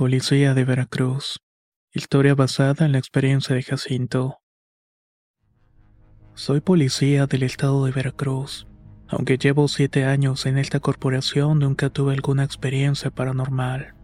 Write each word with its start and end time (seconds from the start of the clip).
Policía 0.00 0.54
de 0.54 0.64
Veracruz. 0.64 1.40
Historia 1.92 2.34
basada 2.34 2.86
en 2.86 2.92
la 2.92 2.98
experiencia 2.98 3.54
de 3.54 3.62
Jacinto. 3.62 4.38
Soy 6.32 6.62
policía 6.62 7.26
del 7.26 7.42
estado 7.42 7.84
de 7.84 7.92
Veracruz. 7.92 8.66
Aunque 9.08 9.36
llevo 9.36 9.68
siete 9.68 10.06
años 10.06 10.46
en 10.46 10.56
esta 10.56 10.80
corporación, 10.80 11.58
nunca 11.58 11.90
tuve 11.90 12.14
alguna 12.14 12.44
experiencia 12.44 13.10
paranormal. 13.10 13.94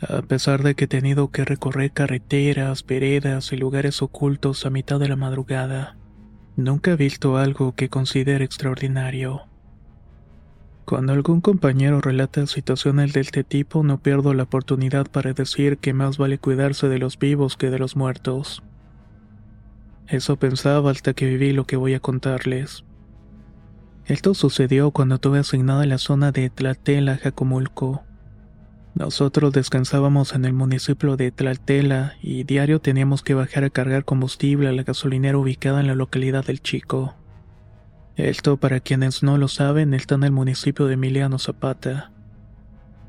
A 0.00 0.22
pesar 0.22 0.62
de 0.62 0.74
que 0.74 0.84
he 0.86 0.88
tenido 0.88 1.30
que 1.30 1.44
recorrer 1.44 1.92
carreteras, 1.92 2.86
veredas 2.86 3.52
y 3.52 3.58
lugares 3.58 4.00
ocultos 4.00 4.64
a 4.64 4.70
mitad 4.70 4.98
de 4.98 5.10
la 5.10 5.16
madrugada, 5.16 5.98
nunca 6.56 6.92
he 6.92 6.96
visto 6.96 7.36
algo 7.36 7.74
que 7.74 7.90
considere 7.90 8.46
extraordinario. 8.46 9.42
Cuando 10.92 11.14
algún 11.14 11.40
compañero 11.40 12.02
relata 12.02 12.46
situaciones 12.46 13.14
de 13.14 13.20
este 13.22 13.44
tipo, 13.44 13.82
no 13.82 14.02
pierdo 14.02 14.34
la 14.34 14.42
oportunidad 14.42 15.10
para 15.10 15.32
decir 15.32 15.78
que 15.78 15.94
más 15.94 16.18
vale 16.18 16.36
cuidarse 16.36 16.86
de 16.86 16.98
los 16.98 17.18
vivos 17.18 17.56
que 17.56 17.70
de 17.70 17.78
los 17.78 17.96
muertos. 17.96 18.62
Eso 20.06 20.36
pensaba 20.36 20.90
hasta 20.90 21.14
que 21.14 21.24
viví 21.24 21.54
lo 21.54 21.64
que 21.64 21.76
voy 21.76 21.94
a 21.94 22.00
contarles. 22.00 22.84
Esto 24.04 24.34
sucedió 24.34 24.90
cuando 24.90 25.16
tuve 25.16 25.38
asignada 25.38 25.86
la 25.86 25.96
zona 25.96 26.30
de 26.30 26.50
Tlatela, 26.50 27.16
Jacomulco. 27.16 28.02
Nosotros 28.94 29.54
descansábamos 29.54 30.34
en 30.34 30.44
el 30.44 30.52
municipio 30.52 31.16
de 31.16 31.30
Tlaltela 31.30 32.16
y 32.20 32.44
diario 32.44 32.82
teníamos 32.82 33.22
que 33.22 33.32
bajar 33.32 33.64
a 33.64 33.70
cargar 33.70 34.04
combustible 34.04 34.68
a 34.68 34.72
la 34.72 34.82
gasolinera 34.82 35.38
ubicada 35.38 35.80
en 35.80 35.86
la 35.86 35.94
localidad 35.94 36.44
del 36.44 36.60
Chico. 36.60 37.14
Esto, 38.16 38.58
para 38.58 38.80
quienes 38.80 39.22
no 39.22 39.38
lo 39.38 39.48
saben, 39.48 39.94
está 39.94 40.16
en 40.16 40.24
el 40.24 40.32
municipio 40.32 40.86
de 40.86 40.94
Emiliano 40.94 41.38
Zapata. 41.38 42.12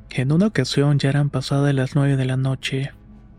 En 0.10 0.32
una 0.32 0.48
ocasión 0.48 0.98
ya 0.98 1.10
eran 1.10 1.30
pasadas 1.30 1.74
las 1.74 1.96
nueve 1.96 2.16
de 2.16 2.26
la 2.26 2.38
noche. 2.38 2.92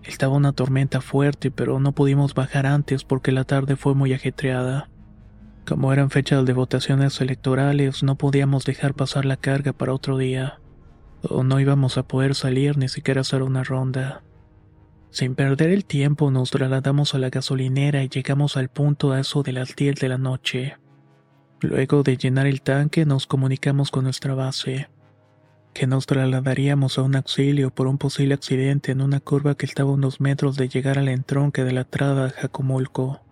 Estaba 0.02 0.34
una 0.34 0.52
tormenta 0.52 1.00
fuerte, 1.00 1.50
pero 1.50 1.80
no 1.80 1.92
pudimos 1.92 2.34
bajar 2.34 2.66
antes 2.66 3.04
porque 3.04 3.32
la 3.32 3.44
tarde 3.44 3.76
fue 3.76 3.94
muy 3.94 4.12
ajetreada. 4.12 4.90
Como 5.66 5.92
eran 5.94 6.10
fechas 6.10 6.44
de 6.44 6.52
votaciones 6.52 7.18
electorales, 7.22 8.02
no 8.02 8.16
podíamos 8.16 8.66
dejar 8.66 8.92
pasar 8.92 9.24
la 9.24 9.38
carga 9.38 9.72
para 9.72 9.94
otro 9.94 10.18
día. 10.18 10.60
O 11.22 11.42
no 11.42 11.58
íbamos 11.58 11.96
a 11.96 12.02
poder 12.02 12.34
salir 12.34 12.76
ni 12.76 12.88
siquiera 12.88 13.22
hacer 13.22 13.42
una 13.42 13.64
ronda. 13.64 14.22
Sin 15.08 15.34
perder 15.34 15.70
el 15.70 15.86
tiempo 15.86 16.30
nos 16.30 16.50
trasladamos 16.50 17.14
a 17.14 17.18
la 17.18 17.30
gasolinera 17.30 18.02
y 18.02 18.10
llegamos 18.10 18.58
al 18.58 18.68
punto 18.68 19.12
a 19.12 19.20
eso 19.20 19.42
de 19.42 19.52
las 19.52 19.74
10 19.74 19.94
de 20.00 20.08
la 20.10 20.18
noche. 20.18 20.76
Luego 21.64 22.02
de 22.02 22.18
llenar 22.18 22.46
el 22.46 22.60
tanque 22.60 23.06
nos 23.06 23.26
comunicamos 23.26 23.90
con 23.90 24.04
nuestra 24.04 24.34
base, 24.34 24.90
que 25.72 25.86
nos 25.86 26.04
trasladaríamos 26.04 26.98
a 26.98 27.02
un 27.02 27.16
auxilio 27.16 27.70
por 27.70 27.86
un 27.86 27.96
posible 27.96 28.34
accidente 28.34 28.92
en 28.92 29.00
una 29.00 29.18
curva 29.18 29.54
que 29.54 29.64
estaba 29.64 29.88
a 29.88 29.94
unos 29.94 30.20
metros 30.20 30.56
de 30.56 30.68
llegar 30.68 30.98
al 30.98 31.08
entronque 31.08 31.64
de 31.64 31.72
la 31.72 31.80
entrada 31.80 32.26
a 32.26 32.30
Jacomulco. 32.30 33.22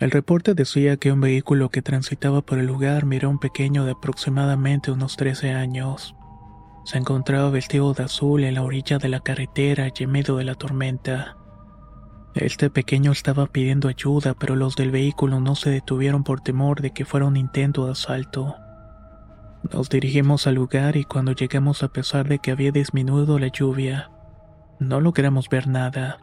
El 0.00 0.10
reporte 0.10 0.54
decía 0.54 0.96
que 0.96 1.12
un 1.12 1.20
vehículo 1.20 1.68
que 1.68 1.80
transitaba 1.80 2.42
por 2.42 2.58
el 2.58 2.66
lugar 2.66 3.06
miró 3.06 3.28
a 3.28 3.30
un 3.30 3.38
pequeño 3.38 3.84
de 3.84 3.92
aproximadamente 3.92 4.90
unos 4.90 5.16
13 5.16 5.52
años. 5.52 6.16
Se 6.84 6.98
encontraba 6.98 7.50
vestido 7.50 7.94
de 7.94 8.02
azul 8.02 8.42
en 8.42 8.54
la 8.54 8.62
orilla 8.62 8.98
de 8.98 9.10
la 9.10 9.20
carretera 9.20 9.86
y 9.86 10.06
de 10.06 10.44
la 10.44 10.54
tormenta. 10.56 11.37
Este 12.40 12.70
pequeño 12.70 13.10
estaba 13.10 13.46
pidiendo 13.46 13.88
ayuda, 13.88 14.32
pero 14.32 14.54
los 14.54 14.76
del 14.76 14.92
vehículo 14.92 15.40
no 15.40 15.56
se 15.56 15.70
detuvieron 15.70 16.22
por 16.22 16.40
temor 16.40 16.80
de 16.80 16.92
que 16.92 17.04
fuera 17.04 17.26
un 17.26 17.36
intento 17.36 17.86
de 17.86 17.92
asalto. 17.92 18.54
Nos 19.72 19.88
dirigimos 19.88 20.46
al 20.46 20.54
lugar 20.54 20.96
y 20.96 21.02
cuando 21.02 21.32
llegamos 21.32 21.82
a 21.82 21.88
pesar 21.88 22.28
de 22.28 22.38
que 22.38 22.52
había 22.52 22.70
disminuido 22.70 23.40
la 23.40 23.48
lluvia, 23.48 24.12
no 24.78 25.00
logramos 25.00 25.48
ver 25.48 25.66
nada. 25.66 26.18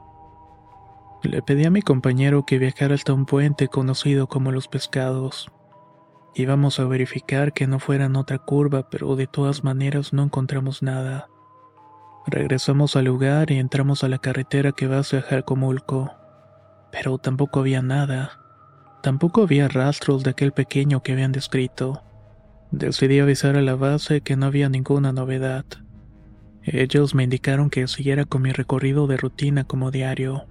Le 1.21 1.41
pedí 1.41 1.65
a 1.65 1.69
mi 1.69 1.81
compañero 1.81 2.45
que 2.45 2.59
viajara 2.59 2.95
hasta 2.95 3.11
un 3.11 3.25
puente 3.25 3.67
conocido 3.67 4.27
como 4.27 4.53
Los 4.53 4.69
Pescados. 4.69 5.51
Íbamos 6.33 6.79
a 6.79 6.85
verificar 6.85 7.51
que 7.51 7.67
no 7.67 7.79
fuera 7.79 8.05
en 8.05 8.15
otra 8.15 8.37
curva, 8.39 8.89
pero 8.89 9.17
de 9.17 9.27
todas 9.27 9.65
maneras 9.65 10.13
no 10.13 10.23
encontramos 10.23 10.81
nada. 10.81 11.27
Regresamos 12.27 12.95
al 12.95 13.05
lugar 13.05 13.51
y 13.51 13.59
entramos 13.59 14.03
a 14.03 14.09
la 14.09 14.17
carretera 14.17 14.71
que 14.71 14.87
va 14.87 14.99
hacia 14.99 15.21
Jalcomulco. 15.21 16.11
Pero 16.91 17.17
tampoco 17.19 17.59
había 17.59 17.81
nada. 17.81 18.39
Tampoco 19.03 19.43
había 19.43 19.67
rastros 19.67 20.23
de 20.23 20.31
aquel 20.31 20.51
pequeño 20.51 21.03
que 21.03 21.11
habían 21.11 21.31
descrito. 21.31 22.01
Decidí 22.71 23.19
avisar 23.19 23.55
a 23.55 23.61
la 23.61 23.75
base 23.75 24.21
que 24.21 24.35
no 24.35 24.47
había 24.47 24.69
ninguna 24.69 25.11
novedad. 25.11 25.65
Ellos 26.63 27.13
me 27.13 27.23
indicaron 27.23 27.69
que 27.69 27.87
siguiera 27.87 28.25
con 28.25 28.41
mi 28.41 28.51
recorrido 28.51 29.05
de 29.05 29.17
rutina 29.17 29.65
como 29.65 29.91
diario. 29.91 30.47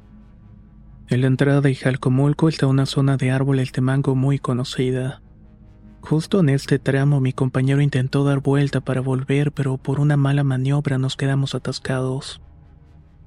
En 1.09 1.23
la 1.23 1.27
entrada 1.27 1.61
de 1.61 1.75
Jalcomulco 1.75 2.49
está 2.49 2.69
una 2.69 2.87
zona 2.87 3.17
de 3.17 3.33
árboles 3.33 3.73
de 3.73 3.81
mango 3.81 4.15
muy 4.15 4.39
conocida. 4.39 5.23
Justo 6.07 6.41
en 6.41 6.51
este 6.51 6.79
tramo 6.79 7.19
mi 7.19 7.33
compañero 7.33 7.81
intentó 7.81 8.25
dar 8.25 8.41
vuelta 8.41 8.83
para 8.83 9.01
volver, 9.01 9.53
pero 9.53 9.79
por 9.79 10.01
una 10.01 10.19
mala 10.19 10.45
maniobra 10.45 10.99
nos 10.99 11.17
quedamos 11.17 11.55
atascados. 11.55 12.43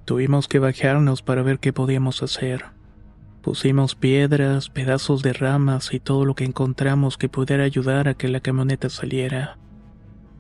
Tuvimos 0.05 0.47
que 0.47 0.59
bajarnos 0.59 1.23
para 1.23 1.41
ver 1.41 1.57
qué 1.57 1.73
podíamos 1.73 2.21
hacer. 2.21 2.65
Pusimos 3.41 3.95
piedras, 3.95 4.69
pedazos 4.69 5.23
de 5.23 5.33
ramas 5.33 5.91
y 5.91 5.99
todo 5.99 6.23
lo 6.23 6.35
que 6.35 6.43
encontramos 6.43 7.17
que 7.17 7.29
pudiera 7.29 7.63
ayudar 7.63 8.07
a 8.07 8.13
que 8.13 8.27
la 8.27 8.41
camioneta 8.41 8.89
saliera. 8.89 9.57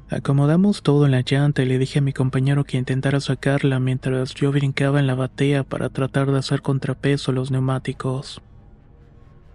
Acomodamos 0.07 0.83
todo 0.83 1.07
en 1.07 1.13
la 1.13 1.21
llanta 1.21 1.63
y 1.63 1.65
le 1.65 1.79
dije 1.79 1.99
a 1.99 2.03
mi 2.03 2.13
compañero 2.13 2.65
que 2.65 2.77
intentara 2.77 3.19
sacarla 3.19 3.79
mientras 3.79 4.35
yo 4.35 4.51
brincaba 4.51 4.99
en 4.99 5.07
la 5.07 5.15
batea 5.15 5.63
para 5.63 5.89
tratar 5.89 6.31
de 6.31 6.37
hacer 6.37 6.61
contrapeso 6.61 7.31
a 7.31 7.33
los 7.33 7.49
neumáticos. 7.49 8.43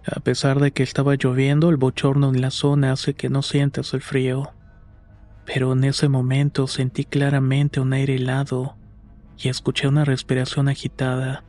A 0.05 0.19
pesar 0.19 0.59
de 0.59 0.71
que 0.71 0.83
estaba 0.83 1.15
lloviendo, 1.15 1.69
el 1.69 1.77
bochorno 1.77 2.29
en 2.29 2.41
la 2.41 2.51
zona 2.51 2.91
hace 2.91 3.13
que 3.13 3.29
no 3.29 3.41
sientas 3.41 3.93
el 3.93 4.01
frío. 4.01 4.51
Pero 5.45 5.73
en 5.73 5.83
ese 5.85 6.09
momento 6.09 6.67
sentí 6.67 7.05
claramente 7.05 7.79
un 7.79 7.93
aire 7.93 8.15
helado 8.15 8.75
y 9.37 9.49
escuché 9.49 9.87
una 9.87 10.05
respiración 10.05 10.67
agitada, 10.67 11.43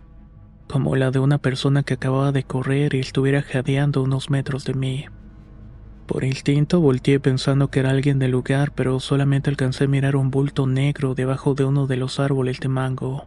como 0.68 0.96
la 0.96 1.10
de 1.10 1.18
una 1.18 1.38
persona 1.38 1.82
que 1.82 1.94
acababa 1.94 2.32
de 2.32 2.44
correr 2.44 2.94
y 2.94 3.00
estuviera 3.00 3.42
jadeando 3.42 4.02
unos 4.02 4.30
metros 4.30 4.64
de 4.64 4.74
mí. 4.74 5.06
Por 6.06 6.22
instinto 6.22 6.80
volteé 6.80 7.18
pensando 7.18 7.68
que 7.68 7.80
era 7.80 7.90
alguien 7.90 8.18
del 8.18 8.32
lugar, 8.32 8.72
pero 8.74 9.00
solamente 9.00 9.50
alcancé 9.50 9.84
a 9.84 9.88
mirar 9.88 10.16
un 10.16 10.30
bulto 10.30 10.66
negro 10.66 11.14
debajo 11.14 11.54
de 11.54 11.64
uno 11.64 11.86
de 11.86 11.96
los 11.96 12.20
árboles 12.20 12.60
de 12.60 12.68
mango. 12.68 13.26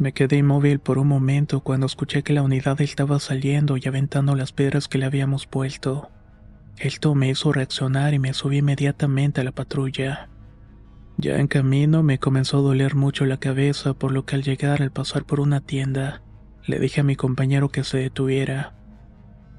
Me 0.00 0.14
quedé 0.14 0.38
inmóvil 0.38 0.78
por 0.78 0.96
un 0.96 1.08
momento 1.08 1.60
cuando 1.60 1.84
escuché 1.84 2.22
que 2.22 2.32
la 2.32 2.40
unidad 2.40 2.80
estaba 2.80 3.20
saliendo 3.20 3.76
y 3.76 3.86
aventando 3.86 4.34
las 4.34 4.50
piedras 4.50 4.88
que 4.88 4.96
le 4.96 5.04
habíamos 5.04 5.46
puesto. 5.46 6.08
Esto 6.78 7.14
me 7.14 7.28
hizo 7.28 7.52
reaccionar 7.52 8.14
y 8.14 8.18
me 8.18 8.32
subí 8.32 8.56
inmediatamente 8.56 9.42
a 9.42 9.44
la 9.44 9.52
patrulla. 9.52 10.30
Ya 11.18 11.36
en 11.36 11.48
camino 11.48 12.02
me 12.02 12.18
comenzó 12.18 12.60
a 12.60 12.62
doler 12.62 12.94
mucho 12.94 13.26
la 13.26 13.36
cabeza, 13.36 13.92
por 13.92 14.10
lo 14.12 14.24
que 14.24 14.36
al 14.36 14.42
llegar 14.42 14.80
al 14.80 14.90
pasar 14.90 15.26
por 15.26 15.38
una 15.38 15.60
tienda, 15.60 16.22
le 16.64 16.78
dije 16.78 17.02
a 17.02 17.04
mi 17.04 17.14
compañero 17.14 17.68
que 17.68 17.84
se 17.84 17.98
detuviera, 17.98 18.72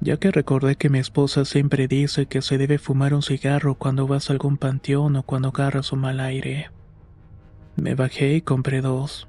ya 0.00 0.16
que 0.16 0.32
recordé 0.32 0.74
que 0.74 0.90
mi 0.90 0.98
esposa 0.98 1.44
siempre 1.44 1.86
dice 1.86 2.26
que 2.26 2.42
se 2.42 2.58
debe 2.58 2.78
fumar 2.78 3.14
un 3.14 3.22
cigarro 3.22 3.76
cuando 3.76 4.08
vas 4.08 4.28
a 4.28 4.32
algún 4.32 4.56
panteón 4.56 5.14
o 5.14 5.22
cuando 5.22 5.50
agarras 5.50 5.92
un 5.92 6.00
mal 6.00 6.18
aire. 6.18 6.72
Me 7.76 7.94
bajé 7.94 8.34
y 8.34 8.40
compré 8.40 8.80
dos. 8.80 9.28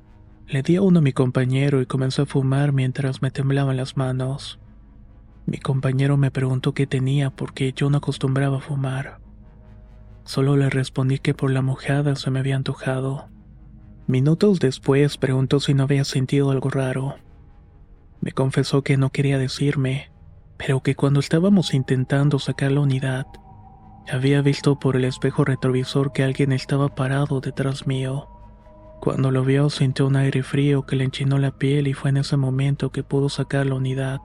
Le 0.53 0.61
di 0.61 0.75
a 0.75 0.83
uno 0.83 0.99
a 0.99 1.01
mi 1.01 1.13
compañero 1.13 1.81
y 1.81 1.87
comenzó 1.87 2.21
a 2.21 2.25
fumar 2.27 2.73
mientras 2.73 3.23
me 3.23 3.31
temblaban 3.31 3.75
las 3.75 3.97
manos. 3.97 4.59
Mi 5.47 5.57
compañero 5.57 6.15
me 6.15 6.29
preguntó 6.29 6.75
qué 6.75 6.85
tenía 6.85 7.31
porque 7.31 7.73
yo 7.73 7.89
no 7.89 7.97
acostumbraba 7.97 8.57
a 8.57 8.61
fumar. 8.61 9.19
Solo 10.25 10.55
le 10.55 10.69
respondí 10.69 11.17
que 11.17 11.33
por 11.33 11.49
la 11.49 11.63
mojada 11.63 12.15
se 12.15 12.29
me 12.29 12.37
había 12.37 12.55
antojado. 12.55 13.29
Minutos 14.05 14.59
después 14.59 15.17
preguntó 15.17 15.59
si 15.59 15.73
no 15.73 15.85
había 15.85 16.03
sentido 16.03 16.51
algo 16.51 16.69
raro. 16.69 17.15
Me 18.21 18.31
confesó 18.31 18.83
que 18.83 18.95
no 18.95 19.09
quería 19.09 19.39
decirme, 19.39 20.11
pero 20.57 20.81
que 20.81 20.93
cuando 20.93 21.19
estábamos 21.19 21.73
intentando 21.73 22.37
sacar 22.37 22.71
la 22.71 22.81
unidad, 22.81 23.25
había 24.07 24.43
visto 24.43 24.77
por 24.77 24.97
el 24.97 25.05
espejo 25.05 25.45
retrovisor 25.45 26.13
que 26.13 26.21
alguien 26.21 26.51
estaba 26.51 26.93
parado 26.93 27.41
detrás 27.41 27.87
mío. 27.87 28.32
Cuando 29.03 29.31
lo 29.31 29.43
vio 29.43 29.69
sintió 29.69 30.07
un 30.07 30.15
aire 30.15 30.43
frío 30.43 30.85
que 30.85 30.95
le 30.95 31.03
enchinó 31.03 31.37
la 31.37 31.51
piel 31.51 31.89
y 31.89 31.93
fue 31.93 32.11
en 32.11 32.15
ese 32.15 32.37
momento 32.37 32.93
que 32.93 33.03
pudo 33.03 33.27
sacar 33.27 33.65
la 33.65 33.75
unidad. 33.75 34.21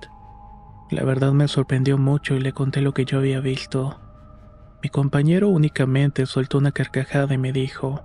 La 0.93 1.03
verdad 1.03 1.33
me 1.33 1.49
sorprendió 1.49 1.99
mucho 1.99 2.37
y 2.37 2.39
le 2.39 2.53
conté 2.53 2.81
lo 2.81 2.95
que 2.95 3.05
yo 3.05 3.19
había 3.19 3.41
visto. 3.41 3.99
Mi 4.81 4.89
compañero 4.89 5.49
únicamente 5.49 6.27
soltó 6.27 6.59
una 6.59 6.71
carcajada 6.71 7.35
y 7.35 7.39
me 7.39 7.51
dijo, 7.51 8.05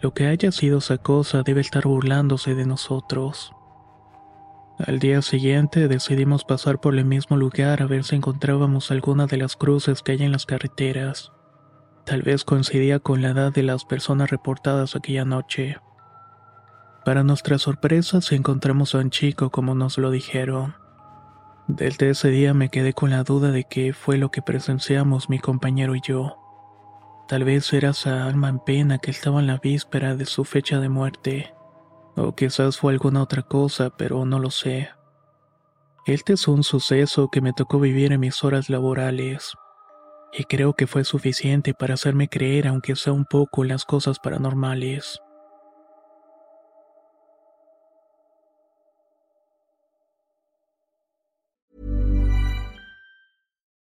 lo 0.00 0.14
que 0.14 0.26
haya 0.26 0.50
sido 0.52 0.78
esa 0.78 0.96
cosa 0.96 1.42
debe 1.42 1.60
estar 1.60 1.86
burlándose 1.86 2.54
de 2.54 2.64
nosotros. 2.64 3.52
Al 4.78 5.00
día 5.00 5.20
siguiente 5.20 5.86
decidimos 5.86 6.46
pasar 6.46 6.80
por 6.80 6.94
el 6.94 7.04
mismo 7.04 7.36
lugar 7.36 7.82
a 7.82 7.86
ver 7.86 8.04
si 8.04 8.16
encontrábamos 8.16 8.90
alguna 8.90 9.26
de 9.26 9.36
las 9.36 9.54
cruces 9.54 10.00
que 10.00 10.12
hay 10.12 10.22
en 10.22 10.32
las 10.32 10.46
carreteras. 10.46 11.30
Tal 12.06 12.22
vez 12.22 12.44
coincidía 12.44 13.00
con 13.00 13.20
la 13.20 13.32
edad 13.32 13.52
de 13.52 13.64
las 13.64 13.84
personas 13.84 14.30
reportadas 14.30 14.96
aquella 14.96 15.26
noche. 15.26 15.76
Para 17.04 17.22
nuestra 17.22 17.58
sorpresa, 17.58 18.20
si 18.20 18.34
encontramos 18.34 18.94
a 18.94 18.98
un 18.98 19.10
chico 19.10 19.50
como 19.50 19.74
nos 19.74 19.96
lo 19.96 20.10
dijeron. 20.10 20.74
Desde 21.66 22.10
ese 22.10 22.28
día 22.28 22.52
me 22.52 22.68
quedé 22.68 22.92
con 22.92 23.10
la 23.10 23.22
duda 23.22 23.50
de 23.52 23.64
qué 23.64 23.92
fue 23.94 24.18
lo 24.18 24.30
que 24.30 24.42
presenciamos 24.42 25.30
mi 25.30 25.38
compañero 25.38 25.94
y 25.94 26.00
yo. 26.06 26.36
Tal 27.26 27.44
vez 27.44 27.72
era 27.72 27.90
esa 27.90 28.26
alma 28.26 28.48
en 28.48 28.58
pena 28.58 28.98
que 28.98 29.12
estaba 29.12 29.40
en 29.40 29.46
la 29.46 29.58
víspera 29.58 30.14
de 30.14 30.26
su 30.26 30.44
fecha 30.44 30.78
de 30.78 30.88
muerte. 30.88 31.54
O 32.16 32.34
quizás 32.34 32.76
fue 32.76 32.92
alguna 32.92 33.22
otra 33.22 33.42
cosa, 33.42 33.90
pero 33.90 34.24
no 34.26 34.38
lo 34.38 34.50
sé. 34.50 34.90
Este 36.06 36.34
es 36.34 36.48
un 36.48 36.64
suceso 36.64 37.28
que 37.30 37.40
me 37.40 37.52
tocó 37.52 37.80
vivir 37.80 38.12
en 38.12 38.20
mis 38.20 38.44
horas 38.44 38.68
laborales. 38.68 39.54
Y 40.32 40.44
creo 40.44 40.74
que 40.74 40.86
fue 40.86 41.04
suficiente 41.04 41.72
para 41.72 41.94
hacerme 41.94 42.28
creer, 42.28 42.68
aunque 42.68 42.94
sea 42.94 43.12
un 43.12 43.24
poco, 43.24 43.64
las 43.64 43.84
cosas 43.84 44.18
paranormales. 44.18 45.20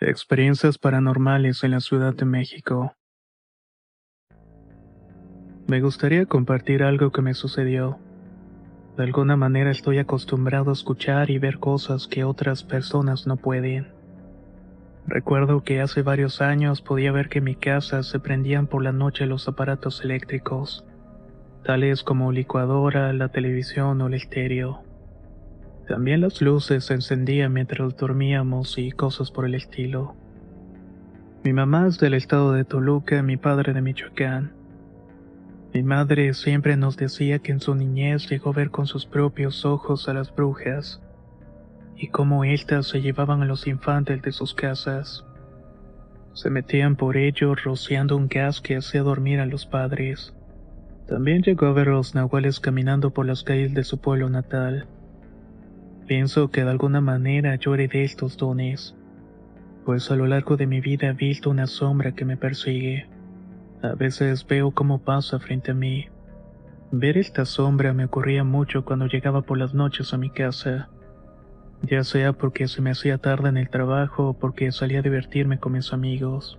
Experiencias 0.00 0.78
paranormales 0.78 1.64
en 1.64 1.72
la 1.72 1.80
Ciudad 1.80 2.14
de 2.14 2.24
México. 2.24 2.94
Me 5.66 5.80
gustaría 5.80 6.24
compartir 6.24 6.84
algo 6.84 7.10
que 7.10 7.20
me 7.20 7.34
sucedió. 7.34 7.98
De 8.96 9.02
alguna 9.02 9.36
manera 9.36 9.72
estoy 9.72 9.98
acostumbrado 9.98 10.70
a 10.70 10.74
escuchar 10.74 11.30
y 11.30 11.38
ver 11.38 11.58
cosas 11.58 12.06
que 12.06 12.22
otras 12.22 12.62
personas 12.62 13.26
no 13.26 13.38
pueden. 13.38 13.88
Recuerdo 15.08 15.64
que 15.64 15.80
hace 15.80 16.02
varios 16.02 16.40
años 16.40 16.80
podía 16.80 17.10
ver 17.10 17.28
que 17.28 17.38
en 17.38 17.44
mi 17.44 17.56
casa 17.56 18.04
se 18.04 18.20
prendían 18.20 18.68
por 18.68 18.84
la 18.84 18.92
noche 18.92 19.26
los 19.26 19.48
aparatos 19.48 20.04
eléctricos, 20.04 20.86
tales 21.64 22.04
como 22.04 22.30
licuadora, 22.30 23.12
la 23.12 23.30
televisión 23.30 24.00
o 24.00 24.06
el 24.06 24.14
estéreo. 24.14 24.87
También 25.88 26.20
las 26.20 26.42
luces 26.42 26.84
se 26.84 26.94
encendían 26.94 27.54
mientras 27.54 27.96
dormíamos 27.96 28.76
y 28.76 28.92
cosas 28.92 29.30
por 29.30 29.46
el 29.46 29.54
estilo. 29.54 30.14
Mi 31.44 31.54
mamá 31.54 31.86
es 31.86 31.98
del 31.98 32.12
estado 32.12 32.52
de 32.52 32.66
Toluca, 32.66 33.22
mi 33.22 33.38
padre 33.38 33.72
de 33.72 33.80
Michoacán. 33.80 34.52
Mi 35.72 35.82
madre 35.82 36.34
siempre 36.34 36.76
nos 36.76 36.98
decía 36.98 37.38
que 37.38 37.52
en 37.52 37.60
su 37.60 37.74
niñez 37.74 38.28
llegó 38.28 38.50
a 38.50 38.52
ver 38.52 38.70
con 38.70 38.86
sus 38.86 39.06
propios 39.06 39.64
ojos 39.64 40.10
a 40.10 40.12
las 40.12 40.34
brujas 40.34 41.00
y 41.96 42.08
cómo 42.08 42.44
éstas 42.44 42.86
se 42.86 43.00
llevaban 43.00 43.40
a 43.40 43.46
los 43.46 43.66
infantes 43.66 44.20
de 44.20 44.32
sus 44.32 44.52
casas. 44.52 45.24
Se 46.34 46.50
metían 46.50 46.96
por 46.96 47.16
ellos 47.16 47.64
rociando 47.64 48.14
un 48.14 48.28
gas 48.28 48.60
que 48.60 48.76
hacía 48.76 49.02
dormir 49.02 49.40
a 49.40 49.46
los 49.46 49.64
padres. 49.64 50.34
También 51.06 51.40
llegó 51.40 51.64
a 51.64 51.72
ver 51.72 51.88
a 51.88 51.92
los 51.92 52.14
nahuales 52.14 52.60
caminando 52.60 53.10
por 53.10 53.24
las 53.24 53.42
calles 53.42 53.72
de 53.72 53.84
su 53.84 53.98
pueblo 53.98 54.28
natal. 54.28 54.86
Pienso 56.08 56.48
que 56.50 56.64
de 56.64 56.70
alguna 56.70 57.02
manera 57.02 57.56
yo 57.56 57.74
heredé 57.74 58.02
estos 58.02 58.38
dones, 58.38 58.96
pues 59.84 60.10
a 60.10 60.16
lo 60.16 60.26
largo 60.26 60.56
de 60.56 60.66
mi 60.66 60.80
vida 60.80 61.08
he 61.08 61.12
visto 61.12 61.50
una 61.50 61.66
sombra 61.66 62.12
que 62.12 62.24
me 62.24 62.38
persigue. 62.38 63.06
A 63.82 63.94
veces 63.94 64.46
veo 64.46 64.70
cómo 64.70 65.00
pasa 65.04 65.38
frente 65.38 65.72
a 65.72 65.74
mí. 65.74 66.06
Ver 66.90 67.18
esta 67.18 67.44
sombra 67.44 67.92
me 67.92 68.06
ocurría 68.06 68.42
mucho 68.42 68.86
cuando 68.86 69.06
llegaba 69.06 69.42
por 69.42 69.58
las 69.58 69.74
noches 69.74 70.14
a 70.14 70.16
mi 70.16 70.30
casa, 70.30 70.88
ya 71.82 72.02
sea 72.04 72.32
porque 72.32 72.68
se 72.68 72.80
me 72.80 72.92
hacía 72.92 73.18
tarde 73.18 73.50
en 73.50 73.58
el 73.58 73.68
trabajo 73.68 74.30
o 74.30 74.32
porque 74.32 74.72
salía 74.72 75.00
a 75.00 75.02
divertirme 75.02 75.58
con 75.58 75.72
mis 75.72 75.92
amigos. 75.92 76.58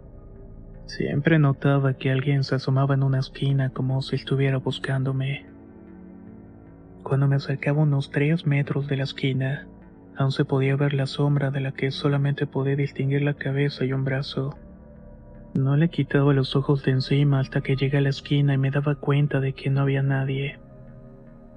Siempre 0.86 1.40
notaba 1.40 1.96
que 1.96 2.12
alguien 2.12 2.44
se 2.44 2.54
asomaba 2.54 2.94
en 2.94 3.02
una 3.02 3.18
esquina 3.18 3.72
como 3.72 4.04
si 4.04 4.16
estuviera 4.16 4.58
buscándome. 4.58 5.49
Cuando 7.04 7.28
me 7.28 7.38
acercaba 7.38 7.82
unos 7.82 8.12
tres 8.12 8.46
metros 8.46 8.88
de 8.88 8.98
la 8.98 9.04
esquina, 9.04 9.68
aún 10.18 10.32
se 10.32 10.46
podía 10.46 10.76
ver 10.76 10.94
la 10.94 11.08
sombra 11.08 11.50
de 11.50 11.62
la 11.62 11.72
que 11.72 11.92
solamente 11.92 12.46
podía 12.46 12.76
distinguir 12.76 13.22
la 13.22 13.34
cabeza 13.34 13.86
y 13.86 13.94
un 13.94 14.04
brazo. 14.04 14.58
No 15.54 15.76
le 15.78 15.90
quitaba 15.90 16.34
los 16.34 16.56
ojos 16.56 16.84
de 16.84 16.92
encima 16.92 17.40
hasta 17.40 17.62
que 17.62 17.76
llegué 17.76 17.98
a 17.98 18.02
la 18.02 18.10
esquina 18.10 18.54
y 18.54 18.58
me 18.58 18.70
daba 18.70 18.96
cuenta 18.96 19.40
de 19.40 19.54
que 19.54 19.70
no 19.70 19.82
había 19.82 20.04
nadie. 20.04 20.60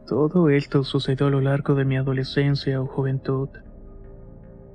Todo 0.06 0.48
esto 0.48 0.84
sucedió 0.84 1.26
a 1.26 1.30
lo 1.30 1.40
largo 1.40 1.74
de 1.74 1.84
mi 1.84 1.96
adolescencia 1.96 2.80
o 2.80 2.86
juventud. 2.86 3.48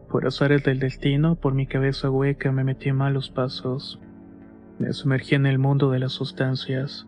Por 0.09 0.27
azares 0.27 0.63
del 0.63 0.79
destino, 0.79 1.35
por 1.35 1.53
mi 1.53 1.65
cabeza 1.65 2.09
hueca 2.09 2.51
me 2.51 2.63
metí 2.63 2.91
malos 2.91 3.29
pasos. 3.29 3.99
Me 4.79 4.93
sumergí 4.93 5.35
en 5.35 5.45
el 5.47 5.59
mundo 5.59 5.89
de 5.89 5.99
las 5.99 6.11
sustancias 6.11 7.07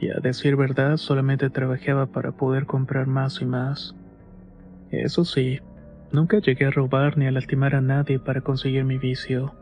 y 0.00 0.10
a 0.10 0.20
decir 0.20 0.56
verdad 0.56 0.96
solamente 0.96 1.50
trabajaba 1.50 2.06
para 2.06 2.32
poder 2.32 2.66
comprar 2.66 3.06
más 3.06 3.40
y 3.40 3.44
más. 3.44 3.94
Eso 4.90 5.24
sí, 5.24 5.60
nunca 6.12 6.38
llegué 6.38 6.66
a 6.66 6.70
robar 6.70 7.16
ni 7.18 7.26
a 7.26 7.30
lastimar 7.30 7.74
a 7.74 7.80
nadie 7.80 8.18
para 8.18 8.40
conseguir 8.40 8.84
mi 8.84 8.98
vicio. 8.98 9.54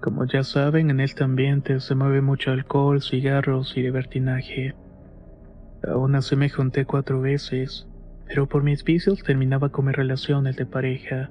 Como 0.00 0.26
ya 0.26 0.42
saben, 0.42 0.90
en 0.90 1.00
este 1.00 1.24
ambiente 1.24 1.80
se 1.80 1.94
mueve 1.94 2.20
mucho 2.20 2.50
alcohol, 2.50 3.00
cigarros 3.02 3.76
y 3.76 3.82
libertinaje. 3.82 4.74
Aún 5.86 6.14
así 6.14 6.36
me 6.36 6.48
junté 6.48 6.84
cuatro 6.84 7.20
veces, 7.20 7.86
pero 8.26 8.46
por 8.48 8.62
mis 8.62 8.84
vicios 8.84 9.22
terminaba 9.22 9.70
con 9.70 9.86
mis 9.86 9.96
relaciones 9.96 10.56
de 10.56 10.66
pareja. 10.66 11.30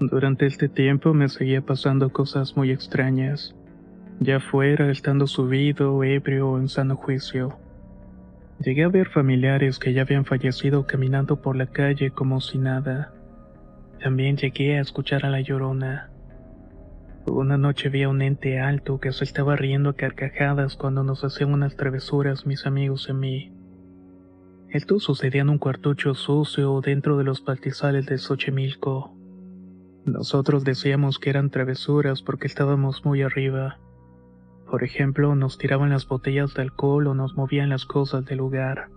Durante 0.00 0.46
este 0.46 0.68
tiempo 0.68 1.14
me 1.14 1.28
seguía 1.28 1.60
pasando 1.62 2.10
cosas 2.10 2.56
muy 2.56 2.70
extrañas 2.70 3.54
ya 4.20 4.40
fuera 4.40 4.90
estando 4.90 5.26
subido, 5.26 6.02
ebrio 6.04 6.50
o 6.50 6.58
en 6.58 6.68
sano 6.68 6.96
juicio. 6.96 7.58
Llegué 8.60 8.84
a 8.84 8.88
ver 8.88 9.08
familiares 9.08 9.78
que 9.78 9.92
ya 9.92 10.02
habían 10.02 10.24
fallecido 10.24 10.86
caminando 10.86 11.40
por 11.40 11.56
la 11.56 11.66
calle 11.66 12.10
como 12.10 12.40
si 12.40 12.58
nada. 12.58 13.12
También 14.00 14.36
llegué 14.36 14.78
a 14.78 14.80
escuchar 14.80 15.26
a 15.26 15.30
la 15.30 15.40
llorona. 15.40 16.10
Una 17.26 17.56
noche 17.56 17.88
vi 17.88 18.02
a 18.02 18.08
un 18.08 18.22
ente 18.22 18.60
alto 18.60 18.98
que 19.00 19.12
se 19.12 19.24
estaba 19.24 19.56
riendo 19.56 19.90
a 19.90 19.96
carcajadas 19.96 20.76
cuando 20.76 21.04
nos 21.04 21.24
hacían 21.24 21.52
unas 21.52 21.76
travesuras 21.76 22.46
mis 22.46 22.66
amigos 22.66 23.08
y 23.08 23.12
mí. 23.12 23.52
Esto 24.70 24.98
sucedía 24.98 25.42
en 25.42 25.50
un 25.50 25.58
cuartucho 25.58 26.14
sucio 26.14 26.80
dentro 26.80 27.18
de 27.18 27.24
los 27.24 27.40
pastizales 27.40 28.06
de 28.06 28.18
Xochimilco. 28.18 29.14
Nosotros 30.04 30.64
decíamos 30.64 31.18
que 31.18 31.30
eran 31.30 31.50
travesuras 31.50 32.22
porque 32.22 32.46
estábamos 32.46 33.04
muy 33.04 33.22
arriba. 33.22 33.78
Por 34.72 34.84
ejemplo, 34.84 35.34
nos 35.34 35.58
tiraban 35.58 35.90
las 35.90 36.08
botellas 36.08 36.54
de 36.54 36.62
alcohol 36.62 37.06
o 37.06 37.14
nos 37.14 37.36
movían 37.36 37.68
las 37.68 37.84
cosas 37.84 38.24
del 38.24 38.38
lugar. 38.38 38.88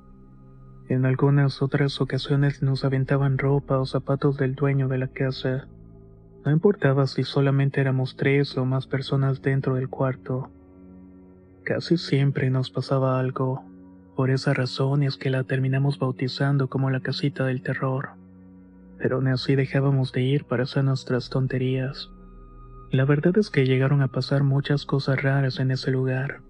En 0.88 1.06
algunas 1.06 1.62
otras 1.62 2.00
ocasiones 2.00 2.62
nos 2.62 2.86
aventaban 2.86 3.38
ropa 3.38 3.78
o 3.78 3.86
zapatos 3.86 4.38
del 4.38 4.56
dueño 4.56 4.88
de 4.88 5.00
la 5.00 5.10
casa. 5.10 5.68
No 6.46 6.52
importaba 6.54 7.08
si 7.08 7.24
solamente 7.24 7.82
éramos 7.82 8.16
tres 8.16 8.58
o 8.58 8.64
más 8.64 8.88
personas 8.88 9.42
dentro 9.42 9.76
del 9.76 9.90
cuarto. 9.90 10.50
Casi 11.66 11.98
siempre 11.98 12.50
nos 12.50 12.72
pasaba 12.72 13.20
algo. 13.20 13.66
Por 14.16 14.30
esa 14.30 14.54
razón 14.54 15.04
es 15.04 15.18
que 15.18 15.30
la 15.30 15.44
terminamos 15.44 16.00
bautizando 16.00 16.70
como 16.70 16.90
la 16.90 17.02
casita 17.02 17.44
del 17.48 17.62
terror. 17.62 18.12
Pero 18.98 19.20
ni 19.20 19.30
así 19.32 19.58
dejábamos 19.58 20.14
de 20.14 20.22
ir 20.22 20.46
para 20.46 20.64
hacer 20.64 20.86
nuestras 20.86 21.30
tonterías. 21.30 22.15
La 22.92 23.06
verdad 23.06 23.38
es 23.38 23.50
que 23.50 23.66
llegaron 23.66 24.02
a 24.02 24.08
pasar 24.08 24.44
muchas 24.44 24.86
cosas 24.86 25.22
raras 25.22 25.60
en 25.60 25.72
ese 25.72 25.92
lugar. 25.92 26.42